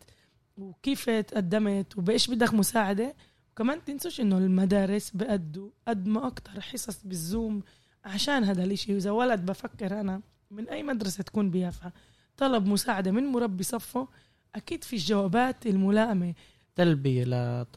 وكيف 0.57 1.09
تقدمت 1.09 1.97
وبإيش 1.97 2.27
بدك 2.27 2.53
مساعدة. 2.53 3.15
وكمان 3.51 3.83
تنسوش 3.85 4.21
إنه 4.21 4.37
المدارس 4.37 5.09
بأدوا 5.09 5.69
قد 5.87 6.07
ما 6.07 6.27
أكتر 6.27 6.61
حصص 6.61 7.03
بالزوم 7.03 7.63
عشان 8.05 8.43
هذا 8.43 8.63
الإشي. 8.63 8.93
وإذا 8.93 9.11
ولد 9.11 9.45
بفكر 9.45 9.99
أنا 9.99 10.21
من 10.51 10.69
أي 10.69 10.83
مدرسة 10.83 11.23
تكون 11.23 11.51
بيافعه 11.51 11.93
طلب 12.37 12.65
مساعدة 12.67 13.11
من 13.11 13.23
مربي 13.23 13.63
صفه 13.63 14.07
أكيد 14.55 14.83
في 14.83 14.93
الجوابات 14.93 15.67
الملائمة 15.67 16.33
تلبية 16.75 17.23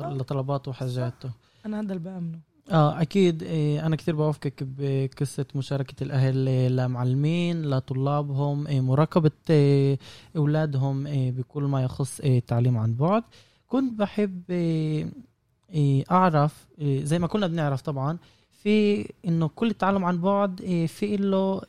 لطلباته 0.00 0.70
وحاجاته. 0.70 1.30
أنا 1.66 1.80
هذا 1.80 1.92
اللي 1.92 1.98
بأمنه. 1.98 2.38
آه 2.70 3.02
أكيد 3.02 3.42
إيه 3.42 3.86
أنا 3.86 3.96
كثير 3.96 4.16
بوافقك 4.16 4.62
بقصة 4.62 5.46
مشاركة 5.54 6.04
الأهل 6.04 6.76
لمعلمين 6.76 7.70
لطلابهم 7.70 8.66
إيه 8.66 8.80
مراقبة 8.80 9.30
إيه 9.50 9.98
أولادهم 10.36 11.06
إيه 11.06 11.32
بكل 11.32 11.62
ما 11.62 11.82
يخص 11.82 12.20
إيه 12.20 12.38
التعليم 12.38 12.78
عن 12.78 12.94
بعد. 12.94 13.22
كنت 13.68 13.98
بحب 13.98 14.42
إيه 14.50 15.06
إيه 15.70 16.04
أعرف 16.10 16.66
إيه 16.78 17.04
زي 17.04 17.18
ما 17.18 17.26
كنا 17.26 17.46
بنعرف 17.46 17.80
طبعا 17.82 18.18
في 18.62 19.06
إنه 19.24 19.48
كل 19.48 19.70
التعلم 19.70 20.04
عن 20.04 20.20
بعد 20.20 20.60
إيه 20.60 20.86
في 20.86 21.16
له 21.16 21.62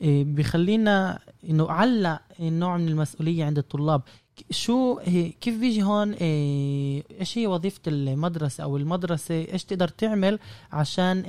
إيه 0.00 0.24
بخلينا 0.24 1.18
إنه 1.50 1.70
علق 1.70 2.20
نوع 2.40 2.76
من 2.76 2.88
المسؤولية 2.88 3.44
عند 3.44 3.58
الطلاب. 3.58 4.02
شو 4.50 5.00
كيف 5.40 5.58
بيجي 5.58 5.82
هون 5.82 6.12
إيش 6.12 7.38
هي 7.38 7.46
وظيفة 7.46 7.80
المدرسة 7.86 8.64
أو 8.64 8.76
المدرسة؟ 8.76 9.34
إيش 9.34 9.64
تقدر 9.64 9.88
تعمل 9.88 10.38
عشان 10.72 11.24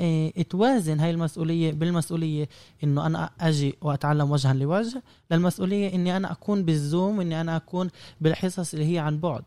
توازن 0.50 1.00
هاي 1.00 1.12
المسؤولية 1.12 1.71
بالمسؤولية؟ 1.71 2.50
إنه 2.83 3.05
أنا 3.05 3.29
أجي 3.41 3.75
وأتعلم 3.81 4.31
وجها 4.31 4.53
لوجه 4.53 5.03
للمسؤولية 5.31 5.95
إني 5.95 6.17
أنا 6.17 6.31
أكون 6.31 6.63
بالزوم 6.63 7.17
واني 7.17 7.41
أنا 7.41 7.55
أكون 7.55 7.89
بالحصص 8.21 8.74
اللي 8.74 8.93
هي 8.93 9.00
عن 9.00 9.19
بعد. 9.19 9.43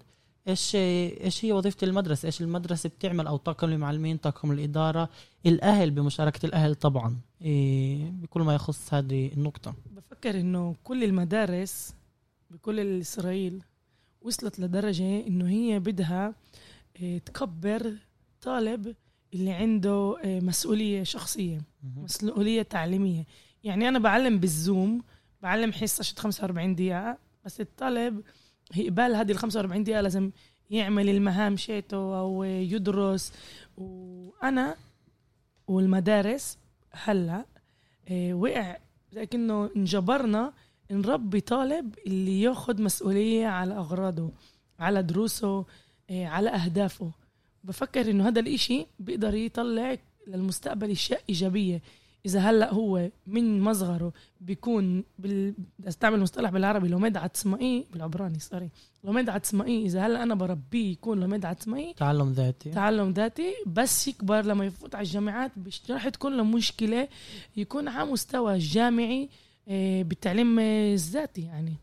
إيش 0.49 0.73
إيش 0.75 1.45
هي 1.45 1.53
وظيفة 1.53 1.87
المدرسة؟ 1.87 2.27
إيش 2.27 2.41
المدرسة 2.41 2.89
بتعمل؟ 2.89 3.27
أو 3.27 3.37
طاقم 3.37 3.69
المعلمين 3.69 4.17
طاقم 4.17 4.53
الاداره 4.53 5.09
الأهل 5.47 5.91
بمشاركة 5.91 6.47
الأهل 6.47 6.75
طبعا. 6.75 7.17
إيه 7.43 8.11
بكل 8.11 8.43
ما 8.43 8.55
يخص 8.55 8.95
هذه 8.95 9.31
النقطة. 9.37 9.75
بفكر 9.97 10.41
إنه 10.41 10.75
كل 10.85 11.05
المدارس 11.05 11.95
بكل 12.51 13.01
اسرائيل 13.01 13.63
وصلت 14.23 14.61
لدرجة 14.61 15.27
إنه 15.27 15.49
هي 15.49 15.79
بدها 15.79 16.35
إيه 17.01 17.19
تكبر 17.19 17.97
طالب 18.43 18.95
اللي 19.35 19.53
عنده 19.53 20.17
إيه 20.25 20.41
مسؤولية 20.41 21.03
شخصية 21.03 21.61
مسؤولية 21.97 22.63
تعليمية. 22.63 23.25
يعني 23.65 23.89
أنا 23.89 23.99
بعلم 23.99 24.39
بالزوم 24.39 25.03
بعلم 25.43 25.73
حصة 25.73 26.15
45 26.19 26.75
دقيقة 26.75 27.19
بس 27.45 27.61
الطالب 27.61 28.23
قبال 28.77 29.15
هذه 29.15 29.33
ال 29.33 29.39
45 29.39 29.85
دقيقة 29.85 30.01
لازم 30.01 30.31
يعمل 30.71 31.09
المهام 31.09 31.57
شيته 31.57 32.19
أو 32.19 32.45
يدرس. 32.45 33.33
وأنا 33.77 34.77
والمدارس 35.67 36.59
هلأ 36.91 37.47
إيه 38.11 38.35
وقع 38.35 38.77
لكنه 39.13 39.71
انجبرنا 39.77 40.53
نربي 40.91 41.41
طالب 41.41 41.95
اللي 42.07 42.43
ياخد 42.43 42.81
مسؤولية 42.81 43.47
على 43.47 43.75
أغراضه 43.75 44.31
على 44.79 45.03
دروسه 45.03 45.65
إيه 46.11 46.27
على 46.27 46.51
أهدافه. 46.51 47.11
بفكر 47.65 48.11
إنه 48.11 48.29
هذا 48.29 48.41
الإشي 48.41 48.87
بيقدر 48.99 49.35
يطلع 49.35 49.97
للمستقبل 50.27 50.91
أشياء 50.91 51.23
إيجابية. 51.29 51.83
إذا 52.27 52.41
هلأ 52.41 52.75
هو 52.75 53.11
من 53.27 53.61
مصغره 53.61 54.13
بيكون 54.41 55.05
بال... 55.19 55.55
أستعمل 55.89 56.21
مصطلح 56.21 56.51
بالعربي 56.51 56.89
لو 56.89 56.99
مد 56.99 57.17
عتسمائي 57.17 57.87
بالعبراني 57.93 58.39
سوري 58.39 58.71
لو 59.05 59.13
مد 59.13 59.29
عتسمائي 59.29 59.87
إذا 59.87 60.07
هلأ 60.07 60.23
أنا 60.23 60.35
بربيه 60.35 60.93
يكون 60.93 61.21
لو 61.21 61.27
مد 61.27 61.45
عتسمائي 61.45 61.95
تعلم 61.95 62.33
ذاتي. 62.33 62.71
تعلم 62.71 63.11
ذاتي 63.11 63.55
بس 63.67 64.09
يكبر 64.09 64.45
لما 64.45 64.65
يفوت 64.65 64.95
على 64.95 65.05
الجامعات 65.05 65.53
راح 65.91 66.09
تكون 66.09 66.37
له 66.37 66.45
مشكلة 66.45 67.09
يكون 67.57 67.89
على 67.89 68.11
مستوى 68.11 68.59
جامعي 68.59 69.23
آه، 69.23 69.29
بالتعليم 70.03 70.59
الذاتي 70.59 71.41
يعني. 71.41 71.77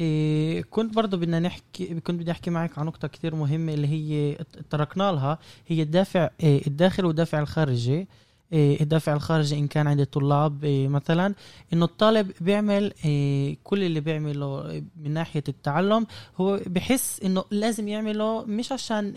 إيه 0.00 0.62
كنت 0.62 0.94
برضه 0.94 1.16
بدنا 1.16 1.40
نحكي 1.40 2.00
كنت 2.00 2.20
بدي 2.20 2.30
أحكي 2.30 2.50
معك 2.50 2.78
عن 2.78 2.86
نقطة 2.86 3.08
كثير 3.08 3.34
مهمة 3.34 3.74
اللي 3.74 3.88
هي 3.88 4.38
تركنا 4.70 5.12
لها 5.12 5.38
هي 5.66 5.82
الدافع 5.82 6.30
إيه 6.42 6.66
الداخلي 6.66 7.06
والدافع 7.06 7.40
الخارجي. 7.40 8.08
إيه، 8.52 8.80
الدافع 8.80 9.12
الخارجي 9.14 9.58
إن 9.58 9.66
كان 9.66 9.86
عند 9.86 10.00
الطلاب 10.00 10.64
إيه، 10.64 10.88
مثلا 10.88 11.34
إنه 11.72 11.84
الطالب 11.84 12.32
بيعمل 12.40 12.92
إيه، 13.04 13.56
كل 13.64 13.82
اللي 13.84 14.00
بيعمله 14.00 14.82
من 14.96 15.10
ناحية 15.10 15.44
التعلم 15.48 16.06
هو 16.36 16.60
بحس 16.66 17.20
إنه 17.20 17.44
لازم 17.50 17.88
يعمله 17.88 18.44
مش 18.44 18.72
عشان 18.72 19.14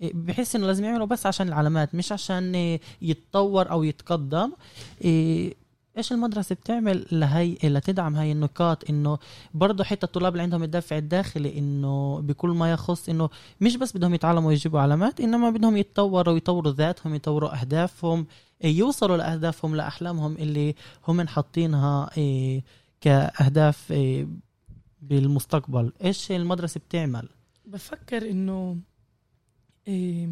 بحس 0.00 0.56
إنه 0.56 0.66
لازم 0.66 0.84
يعمله 0.84 1.04
بس 1.04 1.26
عشان 1.26 1.48
العلامات 1.48 1.94
مش 1.94 2.12
عشان 2.12 2.78
يتطور 3.02 3.70
أو 3.70 3.84
يتقدم. 3.84 4.52
إيش 5.98 6.12
المدرسة 6.12 6.54
بتعمل 6.54 7.06
لهي 7.12 7.58
لتدعم 7.64 8.16
هاي 8.16 8.32
النقاط؟ 8.32 8.90
إنه 8.90 9.18
برضه 9.54 9.84
حتى 9.84 10.06
الطلاب 10.06 10.32
اللي 10.32 10.42
عندهم 10.42 10.62
الدافع 10.62 10.98
الداخلي 10.98 11.58
إنه 11.58 12.20
بكل 12.20 12.50
ما 12.50 12.72
يخص 12.72 13.08
إنه 13.08 13.30
مش 13.60 13.76
بس 13.76 13.96
بدهم 13.96 14.14
يتعلموا 14.14 14.48
ويجيبوا 14.48 14.80
علامات 14.80 15.20
إنما 15.20 15.50
بدهم 15.50 15.76
يتطوروا 15.76 16.34
ويطوروا 16.34 16.72
ذاتهم 16.72 17.14
يطوروا 17.14 17.60
أهدافهم 17.60 18.26
يوصلوا 18.64 19.16
لأهدافهم 19.16 19.76
لأحلامهم 19.76 20.36
اللي 20.36 20.74
هم 21.08 21.28
حاطينها 21.28 22.10
إيه، 22.16 22.64
كأهداف 23.00 23.92
إيه، 23.92 24.28
بالمستقبل. 25.02 25.92
إيش 26.04 26.32
المدرسة 26.32 26.80
بتعمل؟ 26.80 27.28
بفكر 27.66 28.30
إنه 28.30 28.78
إيه، 29.88 30.28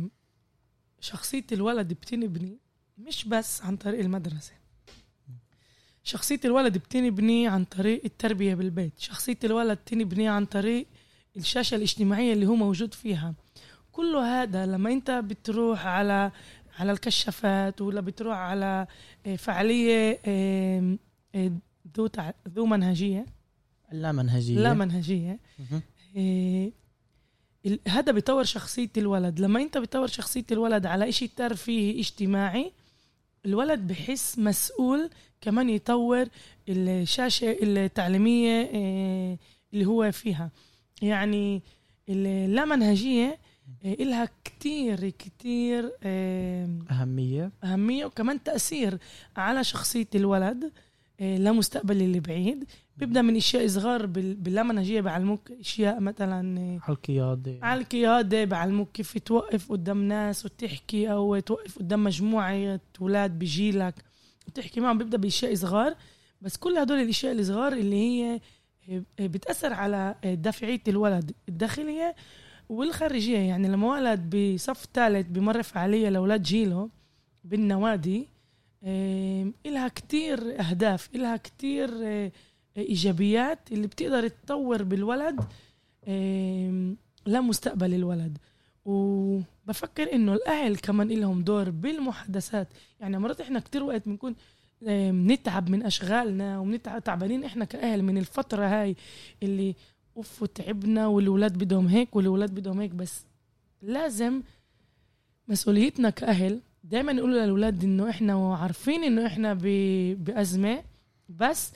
شخصية 1.01 1.47
الولد 1.53 1.89
بتنبني 1.93 2.59
مش 2.99 3.25
بس 3.25 3.63
عن 3.63 3.77
طريق 3.77 4.01
المدرسة. 4.01 4.62
شخصية 6.05 6.41
الولد 6.45 6.79
بتنبني 6.79 7.49
عن 7.49 7.65
طريق 7.65 8.01
التربية 8.05 8.55
بالبيت. 8.55 8.93
شخصية 8.99 9.39
الولد 9.45 9.77
تنبني 9.77 10.29
عن 10.29 10.45
طريق 10.45 10.87
الشاشة 11.37 11.75
الاجتماعية 11.75 12.33
اللي 12.33 12.47
هو 12.47 12.55
موجود 12.55 12.95
فيها. 12.95 13.35
كل 13.93 14.17
هذا 14.17 14.67
لما 14.67 14.93
انت 14.93 15.11
بتروح 15.11 15.87
على 15.87 16.31
على 16.79 16.93
الكشافات 16.93 17.81
ولا 17.81 18.01
بتروح 18.01 18.37
على 18.37 18.87
آه، 19.27 19.37
فعالية 19.37 20.21
آه، 20.27 20.97
ذو 21.97 22.09
ذو 22.49 22.67
منهجية. 22.67 23.27
لا 23.93 24.13
منهجية. 24.13 24.59
لا 24.59 24.75
منهجية. 24.75 25.39
آه، 26.17 26.71
هذا 27.89 28.13
بيطور 28.13 28.45
شخصية 28.45 28.91
الولد. 28.97 29.41
لما 29.41 29.63
انت 29.63 29.79
بتطور 29.79 30.07
شخصية 30.07 30.45
الولد 30.53 30.87
على 30.87 31.09
إشي 31.09 31.29
ترفيهي 31.29 32.01
اجتماعي 32.01 32.73
الولد 33.47 33.81
بحس 33.87 34.39
مسؤول 34.39 35.11
كمان 35.43 35.71
يطور 35.71 36.27
الشاشة 36.69 37.57
التعليمية 37.63 38.71
آه، 38.75 39.39
اللي 39.75 39.85
هو 39.85 40.13
فيها. 40.13 40.51
يعني 41.03 41.63
اللامنهجية 42.09 43.39
آه، 43.85 43.93
إلها 43.95 44.29
كتير 44.45 45.09
كتير 45.09 45.93
أهمية. 46.91 47.51
أهمية 47.65 48.05
وكمان 48.05 48.43
تأثير 48.43 48.99
على 49.37 49.65
شخصية 49.65 50.09
الولد 50.15 50.73
آه، 51.21 51.37
لمستقبل 51.39 52.03
اللي 52.03 52.21
بعيد. 52.21 52.65
بيبدأ 52.97 53.23
من 53.23 53.37
أشياء 53.37 53.67
صغار 53.67 54.07
باللامنهجيه 54.07 55.01
بعلموك 55.01 55.51
أشياء 55.61 56.01
مثلا 56.01 56.37
على 56.83 56.89
القيادة. 56.89 57.59
على 57.63 57.81
القيادة 57.81 58.45
بعلموك 58.45 58.89
كيف 58.93 59.19
توقف 59.19 59.73
قدام 59.73 60.03
ناس 60.03 60.45
وتحكي 60.45 61.13
أو 61.13 61.39
توقف 61.39 61.79
قدام 61.79 62.05
مجموعة 62.05 62.81
أولاد 63.01 63.39
بجيلك 63.39 63.95
وتحكي 64.49 64.81
معهم 64.81 64.99
بيبدأ 64.99 65.19
بأشياء 65.19 65.55
صغار 65.55 65.95
بس 66.41 66.57
كل 66.57 66.77
هدول 66.79 66.99
الأشياء 67.01 67.33
الصغار 67.33 67.73
اللي 67.73 67.97
هي 67.97 68.41
بتأثر 69.21 69.73
على 69.73 70.15
دافعيه 70.25 70.81
الولد 70.89 71.33
الداخلية 71.49 72.15
والخارجية. 72.69 73.39
يعني 73.39 73.69
لما 73.69 73.91
ولد 73.91 74.37
بصف 74.37 74.87
ثالث 74.95 75.27
بمر 75.31 75.63
فعالية 75.63 76.09
لأولاد 76.09 76.43
جيله 76.43 76.89
بالنوادي 77.45 78.29
إلها 79.67 79.89
كتير 79.89 80.61
أهداف 80.61 81.09
إلها 81.15 81.37
كتير 81.37 81.91
إيجابيات 82.77 83.59
اللي 83.73 83.87
بتقدر 83.87 84.29
تطور 84.29 84.83
بالولد 84.83 85.41
لمستقبل 87.27 87.95
الولد. 87.95 88.39
وبفكر 88.85 90.13
إنه 90.13 90.33
الأهل 90.35 90.77
كمان 90.77 91.09
لهم 91.09 91.43
دور 91.43 91.71
بالمحادثات. 91.71 92.69
يعني 93.01 93.19
مرات 93.19 93.41
إحنا 93.41 93.61
كتير 93.61 93.83
وقت 93.83 94.09
بنكون 94.09 94.35
بنتعب 95.11 95.71
من 95.71 95.83
أشغالنا 95.83 96.59
وبنتعب 96.59 97.05
تعبانين 97.05 97.45
إحنا 97.45 97.65
كأهل 97.65 98.03
من 98.03 98.19
الفترة 98.19 98.67
هاي 98.67 98.97
اللي 99.43 99.75
أوف 100.17 100.45
تعبنا 100.45 101.07
والولاد 101.07 101.59
بدهم 101.59 101.87
هيك 101.87 102.17
والولاد 102.17 102.55
بدهم 102.55 102.81
هيك. 102.81 102.91
بس 102.91 103.25
لازم 103.83 104.43
مسؤوليتنا 105.49 106.11
كأهل 106.11 106.61
دايما 106.85 107.13
نقول 107.13 107.37
للولاد 107.37 107.85
إنه 107.85 108.11
إحنا 108.11 108.57
عارفين 108.57 109.05
إنه 109.05 109.27
إحنا 109.27 109.55
بأزمة 110.15 110.83
بس 111.29 111.73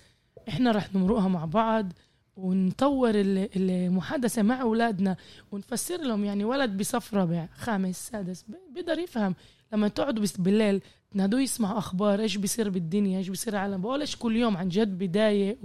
إحنا 0.49 0.71
رح 0.73 0.95
نمرقها 0.95 1.29
مع 1.29 1.45
بعض. 1.45 1.93
ونطور 2.37 3.13
المحادثة 3.57 4.43
مع 4.43 4.63
أولادنا 4.63 5.17
ونفسر 5.53 6.01
لهم 6.01 6.25
يعني 6.25 6.45
ولد 6.45 6.77
بصف 6.77 7.15
رابع 7.15 7.49
خامس 7.55 8.09
سادس 8.09 8.45
بيقدر 8.75 8.99
يفهم. 8.99 9.35
لما 9.73 9.89
تقعدوا 9.89 10.27
بالليل 10.39 10.81
تنادوه 11.11 11.41
يسمع 11.41 11.79
أخبار 11.79 12.21
إيش 12.21 12.37
بيصير 12.37 12.71
بالدنيا 12.71 13.19
إيش 13.19 13.29
بيصير 13.29 13.57
على 13.57 13.79
بقولش 13.79 14.17
كل 14.17 14.37
يوم؟ 14.37 14.57
عن 14.57 14.69
جد 14.69 14.99
بداية 14.99 15.59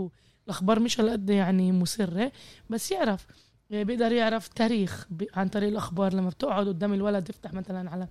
والأخبار 0.47 0.79
مش 0.79 0.99
هالقد 0.99 1.29
يعني 1.29 1.71
مسرة. 1.71 2.31
بس 2.69 2.91
يعرف 2.91 3.27
بيقدر 3.69 4.12
يعرف 4.12 4.47
تاريخ 4.47 5.07
عن 5.34 5.47
طريق 5.47 5.69
الأخبار. 5.69 6.13
لما 6.13 6.29
بتقعد 6.29 6.67
قدام 6.67 6.93
الولد 6.93 7.29
يفتح 7.29 7.53
مثلا 7.53 7.89
على 7.89 8.07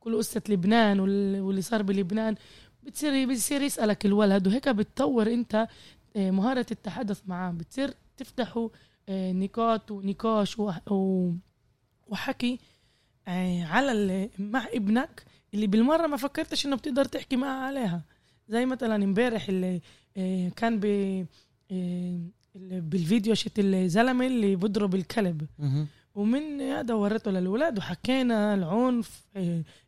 كل 0.00 0.16
قصة 0.18 0.42
لبنان 0.48 1.00
واللي 1.00 1.62
صار 1.62 1.82
بلبنان 1.82 2.34
بتصير 2.86 3.28
بتصير 3.28 3.62
يسألك 3.62 4.06
الولد 4.06 4.46
وهيك 4.46 4.68
بتطور 4.68 5.44
آه، 5.54 5.68
مهارة 6.16 6.66
التحدث 6.70 7.22
معاه. 7.26 7.52
بتصير 7.52 7.94
تفتحوا 8.16 8.68
آه، 9.08 9.32
نقاط 9.32 9.90
ونقاش 9.90 10.56
وحكي 12.08 12.58
آه، 13.28 13.64
على 13.64 14.30
مع 14.38 14.66
ابنك 14.74 15.24
اللي 15.54 15.66
بالمرة 15.66 16.06
ما 16.06 16.16
فكرتش 16.16 16.66
إنه 16.66 16.76
بتقدر 16.76 17.04
تحكي 17.04 17.36
معه 17.36 17.66
عليها. 17.66 18.02
زي 18.48 18.66
مثلا 18.66 19.04
امبارح 19.04 19.46
اللي 19.48 19.80
كان 20.56 20.80
ب 20.80 20.86
بالفيديو 22.54 23.34
شت 23.34 23.58
الزلمة 23.58 24.26
اللي 24.26 24.56
بضرب 24.56 24.94
الكلب. 24.94 25.46
ومن 26.14 26.60
هذا 26.60 26.94
وريته 26.94 27.30
للولاد 27.30 27.78
وحكينا 27.78 28.54
العنف 28.54 29.24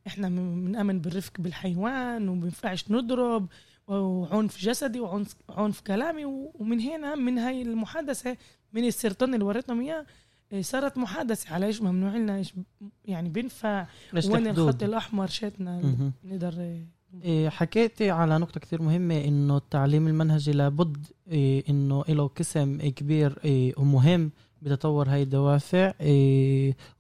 إحنا 0.07 0.29
بنأمن 0.29 1.01
بالرفق 1.01 1.33
بالحيوان 1.39 2.29
وما 2.29 2.41
بينفعش 2.41 2.91
نضرب. 2.91 3.49
وعنف 3.89 4.59
جسدي 4.59 5.01
وعنف 5.01 5.35
عنف 5.49 5.81
كلامي 5.81 6.25
ومن 6.25 6.81
هنا 6.81 7.15
من 7.15 7.39
هاي 7.39 7.63
المحادثة 7.63 8.37
من 8.73 8.85
السرطان 8.85 9.35
اللي 9.35 9.45
وريتهم 9.45 9.81
إياه 9.81 10.07
إيه، 10.53 10.63
صارت 10.63 10.99
محادثة 10.99 11.55
على 11.55 11.67
إيش 11.67 11.83
ممنوع 11.83 12.17
لنا 12.17 12.37
إيش 12.37 12.55
يعني 13.05 13.29
بينفع 13.29 13.87
وين 14.15 14.47
الخط 14.47 14.83
الأحمر 14.83 15.27
شاتنا 15.27 15.83
نقدر 16.25 16.83
إيه، 17.23 17.49
حكيتي 17.49 18.11
على 18.11 18.39
نقطة 18.39 18.61
كثير 18.61 18.83
مهمة 18.83 19.25
إنه 19.25 19.57
التعليم 19.57 20.09
المنهجي 20.09 20.53
لابد 20.53 21.07
إيه، 21.31 21.65
إنه 21.69 22.05
له 22.09 22.27
قسم 22.27 22.79
كبير 22.81 23.39
ومهم 23.77 24.31
بتطور 24.63 25.09
هاي 25.09 25.23
الدوافع 25.23 25.93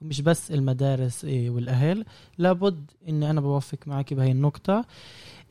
ومش 0.03 0.20
بس 0.20 0.51
المدارس 0.51 1.24
والأهل. 1.24 2.05
لابد 2.38 2.90
إني 3.09 3.31
أنا 3.31 3.40
بوافق 3.40 3.79
معك 3.87 4.14
بهاي 4.14 4.31
النقطة. 4.31 4.85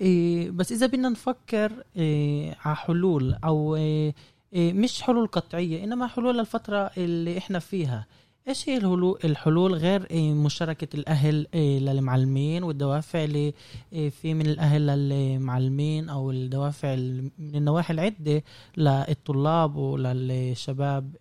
إيه 0.02 0.52
بس 0.52 0.72
إذا 0.72 0.86
بدنا 0.88 1.10
نفكر 1.10 1.72
إيه 1.96 2.56
على 2.66 2.76
حلول 2.76 3.36
أو 3.44 3.76
إيه 3.76 4.16
إيه 4.54 4.74
مش 4.74 5.02
حلول 5.02 5.28
قطعية 5.28 5.84
إنما 5.84 6.08
حلول 6.08 6.38
للفترة 6.38 6.92
اللي 6.98 7.38
إحنا 7.38 7.60
فيها. 7.60 8.06
إيش 8.48 8.70
هي 8.70 8.78
الحلول 9.26 9.76
غير 9.76 10.08
إيه 10.12 10.34
مشاركة 10.34 10.88
الأهل 10.96 11.48
إيه 11.54 11.80
للمعلمين 11.80 12.64
والدوافع 12.64 13.24
اللي 13.24 13.54
في 13.92 14.34
من 14.34 14.46
الأهل 14.46 14.88
للمعلمين 14.88 16.10
أو 16.10 16.32
الدوافع 16.32 16.96
من 17.40 17.56
النواحي 17.56 17.94
العدة 17.94 18.44
للطلاب 18.78 19.76
وللشباب؟ 19.76 21.16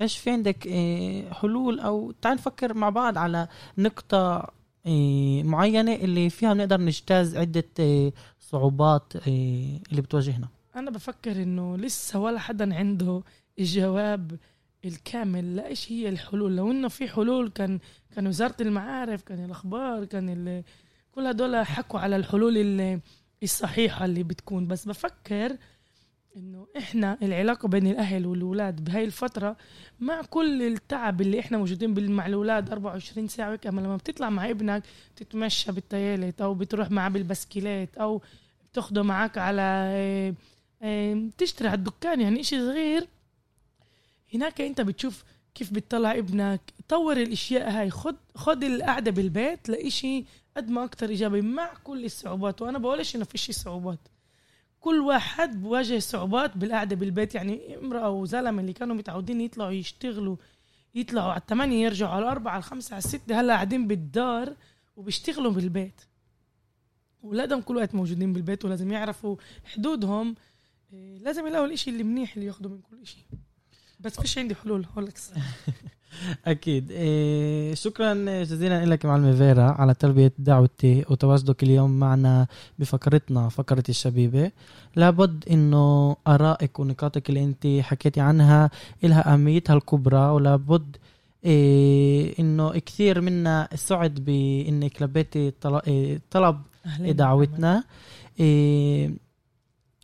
إيش 0.00 0.18
في 0.18 0.30
عندك 0.30 0.68
حلول 1.32 1.80
أو 1.80 2.12
تعال 2.22 2.34
نفكر 2.36 2.74
مع 2.74 2.88
بعض 2.88 3.18
على 3.18 3.48
نقطة 3.78 4.50
معينة 5.42 5.94
اللي 5.94 6.30
فيها 6.30 6.54
بنقدر 6.54 6.80
نجتاز 6.80 7.36
عدة 7.36 7.64
إيه، 7.78 8.12
صعوبات 8.40 9.16
إيه، 9.26 9.80
اللي 9.90 10.02
بتواجهنا 10.02 10.48
أنا 10.76 10.90
بفكر 10.90 11.42
إنه 11.42 11.76
لسه 11.76 12.18
ولا 12.18 12.38
حدا 12.38 12.74
عنده 12.74 13.22
الجواب 13.58 14.38
الكامل 14.84 15.56
لإيش 15.56 15.92
هي 15.92 16.08
الحلول. 16.08 16.56
لو 16.56 16.70
إنه 16.70 16.88
في 16.88 17.08
حلول 17.08 17.48
كان 17.48 17.78
كان 18.14 18.26
وزارة 18.26 18.56
المعارف 18.60 19.22
كان 19.22 19.44
الأخبار 19.44 20.04
كان 20.04 20.62
كل 21.12 21.26
هدول 21.26 21.66
حكوا 21.66 22.00
على 22.00 22.16
الحلول 22.16 23.00
الصحيحة 23.42 24.04
اللي 24.04 24.22
بتكون. 24.22 24.66
بس 24.66 24.88
بفكر 24.88 25.56
إنه 26.36 26.66
إحنا 26.76 27.18
العلاقة 27.22 27.68
بين 27.68 27.86
الأهل 27.86 28.26
والولاد 28.26 28.84
بهاي 28.84 29.04
الفترة 29.04 29.56
مع 30.00 30.22
كل 30.22 30.62
التعب 30.62 31.20
اللي 31.20 31.40
إحنا 31.40 31.58
موجودين 31.58 32.10
مع 32.10 32.26
الأولاد 32.26 32.70
24 32.70 33.28
ساعة 33.28 33.48
وهيك 33.48 33.66
أما 33.66 33.80
لما 33.80 33.96
بتطلع 33.96 34.30
مع 34.30 34.50
ابنك 34.50 34.82
تتمشى 35.16 35.72
بالتيالت 35.72 36.40
أو 36.40 36.54
بتروح 36.54 36.90
معاه 36.90 37.08
بالبسكيلات 37.08 37.96
أو 37.96 38.22
بتاخده 38.72 39.02
معك 39.02 39.38
على 39.38 39.62
آه، 39.62 40.34
آه، 40.82 41.28
تشتري 41.38 41.68
على 41.68 41.78
الدكان 41.78 42.20
يعني 42.20 42.40
إشي 42.40 42.58
صغير. 42.58 43.08
هناك 44.34 44.60
أنت 44.60 44.80
بتشوف 44.80 45.24
كيف 45.54 45.72
بتطلع 45.72 46.12
ابنك. 46.12 46.60
طور 46.88 47.16
الأشياء 47.16 47.70
هاي. 47.70 47.90
خد 47.90 48.16
خد 48.34 48.64
القعدة 48.64 49.10
بالبيت 49.10 49.68
لإشي 49.68 50.24
قد 50.56 50.70
ما 50.70 50.84
أكتر 50.84 51.08
إيجابي 51.08 51.40
مع 51.40 51.74
كل 51.84 52.04
الصعوبات. 52.04 52.62
وأنا 52.62 52.78
بقولش 52.78 53.16
إنه 53.16 53.24
في 53.24 53.52
صعوبات. 53.52 53.98
كل 54.80 55.00
واحد 55.00 55.62
بواجه 55.62 55.98
صعوبات 55.98 56.56
بالقعدة 56.56 56.96
بالبيت. 56.96 57.34
يعني 57.34 57.78
امرأة 57.78 58.10
وزلمة 58.10 58.60
اللي 58.60 58.72
كانوا 58.72 58.96
متعودين 58.96 59.40
يطلعوا 59.40 59.70
يشتغلوا 59.70 60.36
يطلعوا 60.94 61.30
على 61.32 61.40
الثمانية 61.40 61.84
يرجعوا 61.84 62.10
على 62.10 62.22
الأربعة 62.24 62.52
على 62.52 62.58
الخمسة 62.58 62.94
على 62.94 63.04
الستة 63.04 63.40
هلا 63.40 63.54
قاعدين 63.54 63.86
بالدار 63.86 64.56
وبيشتغلوا 64.96 65.52
بالبيت. 65.52 66.00
ولادهم 67.22 67.60
كل 67.60 67.76
وقت 67.76 67.94
موجودين 67.94 68.32
بالبيت 68.32 68.64
ولازم 68.64 68.92
يعرفوا 68.92 69.36
حدودهم. 69.64 70.34
إيه، 70.92 71.18
لازم 71.18 71.46
يلاقوا 71.46 71.66
الإشي 71.66 71.90
اللي 71.90 72.02
منيح 72.02 72.34
اللي 72.34 72.46
ياخذوا 72.46 72.70
من 72.70 72.80
كل 72.80 73.02
إشي. 73.02 73.26
بس 74.00 74.20
فيش 74.20 74.38
عندي 74.38 74.54
حلول 74.54 74.84
هقول 74.84 75.06
لك 75.06 75.18
أكيد. 76.46 76.90
إيه 76.90 77.74
شكرا 77.74 78.42
جزيلا 78.42 78.84
لك 78.84 79.06
معلمه 79.06 79.32
فيرا 79.32 79.62
على 79.62 79.94
تلبيه 79.94 80.32
دعوتي 80.38 81.04
وتواجدك 81.10 81.62
اليوم 81.62 81.90
معنا 81.90 82.46
بفقرتنا 82.78 83.48
فقره 83.48 83.84
الشبيبة. 83.88 84.50
لابد 84.96 85.44
إنه 85.50 86.16
آرائك 86.26 86.78
ونقاطك 86.78 87.28
اللي 87.28 87.44
أنت 87.44 87.66
حكيتي 87.80 88.20
عنها 88.20 88.70
لها 89.02 89.32
أهميتها 89.32 89.76
الكبرى 89.76 90.30
ولابد 90.30 90.96
إيه 91.44 92.34
إنه 92.38 92.78
كثير 92.78 93.20
منا 93.20 93.68
سعد 93.74 94.14
بإنك 94.14 95.02
لبيتي 95.02 95.52
إيه، 95.86 96.20
طلب 96.30 96.60
دعوتنا. 97.00 97.84
إيه 98.40 99.25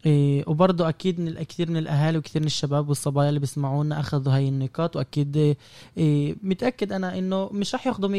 إيه 0.06 0.44
وبرضه 0.46 0.88
أكيد 0.88 1.20
من 1.20 1.28
الكثير 1.28 1.70
من 1.70 1.76
الأهالي 1.76 2.18
وكثير 2.18 2.42
من 2.42 2.46
الشباب 2.46 2.88
والصبايا 2.88 3.28
اللي 3.28 3.40
بيسمعونا 3.40 4.00
أخذوا 4.00 4.34
هاي 4.34 4.48
النقاط 4.48 4.96
وأكيد 4.96 5.56
إيه 5.96 6.36
متأكد 6.42 6.92
أنا 6.92 7.18
إنه 7.18 7.48
مش 7.52 7.74
رح 7.74 7.86
ياخذوا 7.86 8.08
100% 8.08 8.12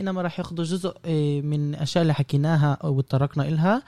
إنما 0.00 0.22
رح 0.22 0.38
ياخذوا 0.38 0.64
جزء 0.64 0.94
إيه 1.04 1.42
من 1.42 1.74
الاشياء 1.74 2.02
اللي 2.02 2.14
حكيناها 2.14 2.86
وتطرقنا 2.86 3.42
لها 3.42 3.82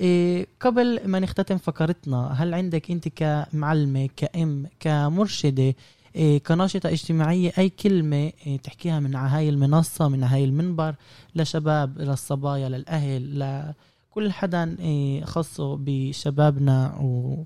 إيه 0.00 0.46
قبل 0.60 1.00
ما 1.04 1.18
نختتم 1.18 1.58
فقرتنا 1.58 2.32
هل 2.32 2.54
عندك 2.54 2.90
أنت 2.90 3.08
كمعلمة 3.08 4.08
كأم 4.16 4.66
كمرشدة 4.80 5.74
إيه 6.16 6.38
كناشطة 6.38 6.88
اجتماعية 6.88 7.52
أي 7.58 7.68
كلمة 7.68 8.32
إيه 8.46 8.58
تحكيها 8.62 9.00
من 9.00 9.14
هاي 9.14 9.48
المنصة 9.48 10.08
من 10.08 10.22
هاي 10.22 10.44
المنبر 10.44 10.94
لشباب 11.34 11.98
للصبايا 11.98 12.68
للأهل 12.68 13.38
ل 13.38 13.72
كل 14.10 14.32
حدا 14.32 14.76
إيه، 14.80 15.24
خاصه 15.24 15.76
بشبابنا 15.76 16.98
و 17.00 17.44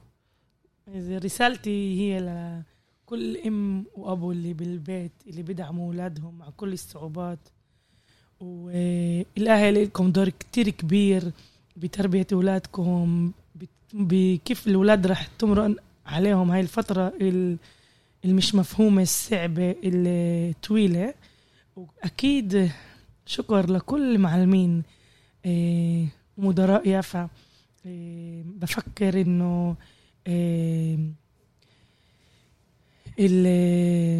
رسالتي 0.99 2.01
هي 2.01 2.21
لكل 2.21 3.37
أم 3.37 3.85
وأبو 3.95 4.33
اللي 4.33 4.53
بالبيت 4.53 5.13
اللي 5.27 5.43
بيدعموا 5.43 5.87
أولادهم 5.87 6.39
مع 6.39 6.51
كل 6.57 6.73
الصعوبات. 6.73 7.39
والآهل 8.41 9.85
لكم 9.85 10.11
دور 10.11 10.29
كتير 10.29 10.69
كبير 10.69 11.33
بتربية 11.77 12.27
أولادكم 12.33 13.33
بكيف 13.93 14.67
الأولاد 14.67 15.07
رح 15.07 15.27
تمرق 15.39 15.77
عليهم 16.07 16.51
هاي 16.51 16.61
الفترة 16.61 17.13
المش 18.25 18.55
مفهومة 18.55 19.03
الصعبة 19.03 19.77
الطويلة. 19.85 21.15
وأكيد 21.77 22.71
شكر 23.27 23.71
لكل 23.71 24.15
المعلمين. 24.15 24.83
مدراء 26.39 26.89
يافا. 26.89 27.29
إيه، 27.87 28.43
بفكر 28.47 29.21
إنه 29.21 29.77
إيه، 30.27 30.99
اللي 33.19 34.19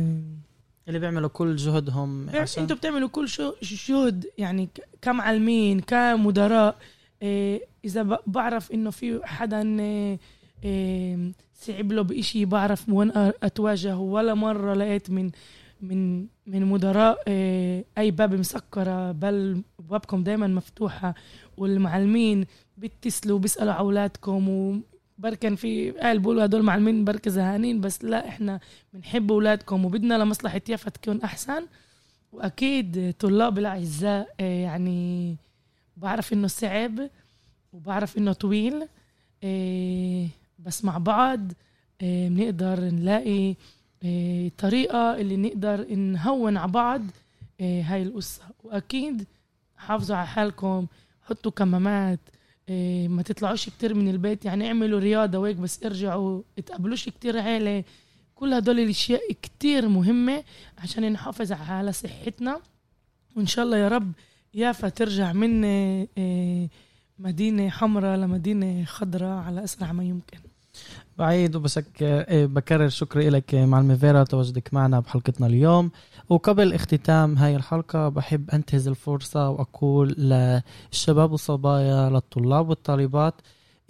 اللي 0.89 0.99
بيعملوا 0.99 1.29
كل 1.29 1.57
جهدهم 1.57 2.31
عشان 2.31 2.63
إنتوا 2.63 2.77
بتعملوا 2.77 3.09
كل 3.09 3.27
جهد 3.63 4.27
يعني 4.39 4.69
كمعلمين 5.03 5.81
كمدراء 5.81 6.77
إيه، 7.23 7.67
إذا 7.85 8.19
بعرف 8.27 8.73
إنه 8.73 8.91
في 8.91 9.21
حدا 9.25 9.63
صعب 11.55 11.93
له 11.93 12.03
بإشي 12.03 12.45
بعرف 12.45 12.89
وين 12.89 13.13
أتواجه 13.43 13.97
ولا 13.97 14.35
مرة 14.35 14.75
لقيت 14.75 15.11
من 15.11 15.31
من 15.81 16.27
من 16.47 16.65
مدراء 16.67 17.19
أي 17.99 18.11
باب 18.11 18.35
مسكرة 18.35 19.13
بل 19.13 19.63
بابكم 19.79 20.23
دايما 20.23 20.47
مفتوحة. 20.47 21.15
والمعلمين 21.57 22.47
بيتصلوا 22.77 23.39
بيسألوا 23.39 23.73
على 23.73 23.81
أولادكم 23.81 24.49
وبركن 25.19 25.55
في 25.55 25.91
قال 25.91 26.19
بيقولوا 26.19 26.45
هدول 26.45 26.63
معلمين 26.63 27.05
بركة 27.05 27.31
زهانين 27.31 27.81
بس 27.81 28.05
لا 28.05 28.29
إحنا 28.29 28.61
بنحب 28.93 29.33
أولادكم 29.33 29.85
وبدنا 29.85 30.15
لمصلحة 30.15 30.61
يافا 30.69 30.91
تكون 30.91 31.23
أحسن. 31.23 31.67
وأكيد 32.33 33.15
طلاب 33.19 33.59
الأعزاء 33.59 34.35
إيه، 34.41 34.63
يعني 34.63 35.37
بعرف 35.97 36.33
إنه 36.33 36.47
صعب 36.47 37.01
وبعرف 37.73 38.19
إنه 38.19 38.33
طويل 38.33 38.87
بس 40.59 40.85
مع 40.85 40.99
بعض 40.99 41.53
آه، 42.03 42.29
بنقدر 42.29 42.81
نلاقي 42.81 43.55
آه، 44.05 44.51
طريقة 44.59 45.17
اللي 45.17 45.37
نقدر 45.37 45.95
نهون 45.95 46.57
على 46.57 46.73
بعض 46.73 47.03
آه، 47.61 47.83
هاي 47.83 48.03
القصة. 48.03 48.43
وأكيد 48.65 49.27
حافظوا 49.77 50.17
على 50.17 50.27
حالكم. 50.27 50.87
حطوا 51.25 51.51
كمامات 51.51 52.21
ما 53.09 53.23
تطلعوش 53.23 53.69
كتير 53.69 53.95
من 53.95 54.09
البيت 54.09 54.45
يعني 54.45 54.67
اعملوا 54.67 55.01
رياضة 55.01 55.39
وهيك 55.39 55.57
بس 55.57 55.85
ارجعوا 55.85 56.43
تقابلوش 56.67 57.09
كتير 57.09 57.39
عيلة. 57.39 57.85
كل 58.35 58.53
هدول 58.55 58.81
الأشياء 58.81 59.33
كتير 59.43 59.89
مهمة 59.89 60.45
عشان 60.79 61.13
نحافظ 61.13 61.53
على 61.53 61.93
صحتنا. 61.93 62.61
وإن 63.37 63.47
شاء 63.47 63.65
الله 63.65 63.77
يا 63.77 63.89
رب 63.89 64.13
يافا 64.55 64.89
ترجع 64.89 65.33
من 65.33 65.61
مدينة 67.19 67.69
حمراء 67.69 68.17
لمدينة 68.19 68.85
خضراء 68.85 69.45
على 69.45 69.65
أسرع 69.65 69.93
ما 69.93 70.05
يمكن. 70.05 70.39
بعيد 71.19 71.57
وبسك 71.57 72.03
إيه، 72.03 72.47
بكرر 72.47 72.89
شكري 72.89 73.31
لك 73.31 73.55
معلمة 73.55 73.97
فيرا 73.97 74.25
تواجدك 74.25 74.75
معنا 74.75 75.01
بحلقتنا 75.01 75.47
اليوم. 75.47 75.91
وقبل 76.29 76.73
اختتام 76.73 77.39
هاي 77.39 77.57
الحلقة 77.57 78.09
بحب 78.09 78.51
أنتهز 78.51 78.89
الفرصة 78.89 79.51
وأقول 79.51 80.09
للشباب 80.09 81.33
والصبايا 81.33 82.11
للطلاب 82.11 82.69
والطالبات 82.69 83.35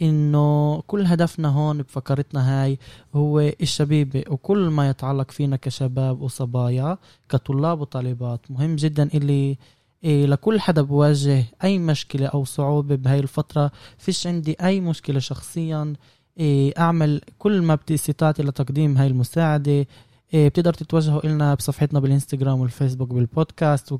إنه 0.03 0.81
كل 0.87 1.07
هدفنا 1.07 1.49
هون 1.49 1.83
بفكرتنا 1.83 2.63
هاي 2.65 2.79
هو 3.15 3.41
الشبيبة 3.41 4.25
وكل 4.31 4.69
ما 4.69 4.89
يتعلق 4.91 5.31
فينا 5.31 5.57
كشباب 5.57 6.23
وصبايا 6.23 6.99
كطلاب 7.29 7.81
وطالبات. 7.81 8.51
مهم 8.51 8.77
جدا 8.77 9.09
اللي 9.15 9.59
إيه 10.05 10.27
لكل 10.27 10.61
حدا 10.61 10.83
بواجه 10.83 11.45
أي 11.65 11.79
مشكلة 11.79 12.27
أو 12.27 12.45
صعوبة 12.45 12.95
بهاي 12.95 13.19
الفترة 13.19 13.71
فيش 13.99 14.27
عندي 14.27 14.57
أي 14.63 14.81
مشكلة 14.81 15.19
شخصيا 15.19 15.93
إيه 16.39 16.75
أعمل 16.79 17.21
كل 17.39 17.63
ما 17.63 17.79
باستطاعتي 17.89 18.43
لتقديم 18.43 18.97
هاي 18.99 19.07
المساعدة. 19.07 19.87
بتقدر 20.35 20.75
تتوجهوا 20.75 21.27
لنا 21.27 21.55
بصفحتنا 21.55 22.01
بالإنستغرام 22.01 22.61
والفيسبوك 22.61 23.09
بالبودكاست 23.09 23.95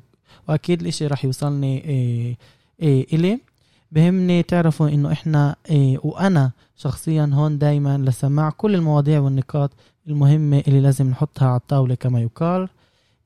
وأكيد 0.49 0.81
الإشي 0.81 1.07
رح 1.07 1.25
يوصلني 1.25 1.85
إيه 1.85 2.37
إيه 2.81 3.07
إلي. 3.13 3.39
بهمني 3.91 4.43
تعرفوا 4.43 4.89
إنه 4.89 5.11
إحنا 5.11 5.55
إيه 5.69 5.97
وأنا 6.03 6.51
شخصيا 6.77 7.29
هون 7.33 7.57
دايما 7.57 7.97
لسماع 7.97 8.49
كل 8.49 8.75
المواضيع 8.75 9.19
والنقاط 9.19 9.71
المهمة 10.07 10.63
اللي 10.67 10.79
لازم 10.81 11.09
نحطها 11.09 11.47
على 11.47 11.57
الطاولة 11.57 11.95
كما 11.95 12.21
يقال. 12.21 12.69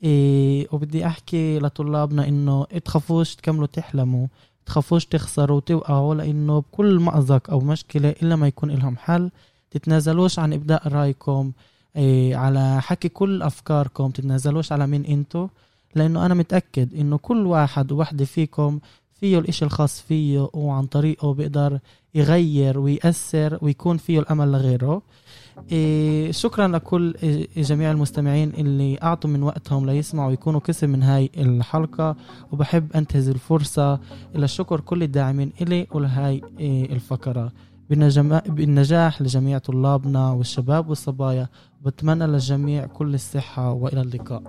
إيه 0.04 0.68
وبدي 0.72 1.06
أحكي 1.06 1.60
لطلابنا 1.60 2.28
إنه 2.28 2.64
تخافوش 2.64 3.36
تكملوا 3.36 3.66
تحلموا 3.68 4.28
تخافوش 4.66 5.06
تخسروا 5.06 5.58
وتوقعوا 5.58 6.16
لإنه 6.16 6.60
بكل 6.60 7.00
مأزق 7.00 7.50
أو 7.52 7.60
مشكلة 7.60 8.10
إلا 8.10 8.36
ما 8.36 8.48
يكون 8.48 8.72
لهم 8.72 8.98
حل. 8.98 9.32
تتنازلوش 9.72 10.40
عن 10.40 10.54
إبداء 10.54 10.88
رأيكم. 10.88 11.52
إيه 11.52 11.79
على 12.36 12.82
حكي 12.82 13.10
كل 13.10 13.42
أفكاركم 13.42 14.10
تتنازلوش 14.10 14.72
على 14.72 14.88
مين 14.88 15.06
أنتو 15.06 15.48
لأنه 15.96 16.26
أنا 16.26 16.34
متأكد 16.34 16.94
إنه 16.96 17.18
كل 17.18 17.46
واحد 17.46 17.92
ووحدة 17.92 18.26
فيكم 18.26 18.80
فيه 19.20 19.40
الإشي 19.40 19.66
الخاص 19.66 20.02
فيه 20.02 20.50
وعن 20.54 20.86
طريقه 20.86 21.34
بيقدر 21.34 21.80
يغير 22.16 22.80
ويأثر 22.80 23.60
ويكون 23.62 23.98
فيه 23.98 24.20
الأمل 24.20 24.52
لغيره. 24.52 25.02
إيه 25.72 26.32
شكرا 26.32 26.68
لكل 26.68 27.16
جميع 27.58 27.92
المستمعين 27.92 28.50
اللي 28.58 28.98
أعطوا 29.04 29.30
من 29.30 29.44
وقتهم 29.44 29.86
ليسمعوا 29.86 30.30
ويكونوا 30.30 30.60
قسم 30.60 30.90
من 30.90 31.04
هاي 31.04 31.30
الحلقة 31.38 32.16
وبحب 32.52 32.94
أنتهز 32.96 33.30
الفرصة 33.30 33.94
إلى 34.36 34.46
الشكر 34.46 34.80
كل 34.80 35.04
الداعمين 35.04 35.52
إلي 35.62 35.88
ولهاي 35.92 36.42
إيه 36.60 36.94
الفقرة. 36.94 37.52
بالنجاح 37.90 39.22
لجميع 39.22 39.58
طلابنا 39.58 40.32
والشباب 40.32 40.90
والصبايا. 40.90 41.48
بتمنى 41.82 42.28
للجميع 42.28 42.86
كل 42.86 43.14
الصحة 43.14 43.72
وإلى 43.72 44.02
اللقاء. 44.02 44.44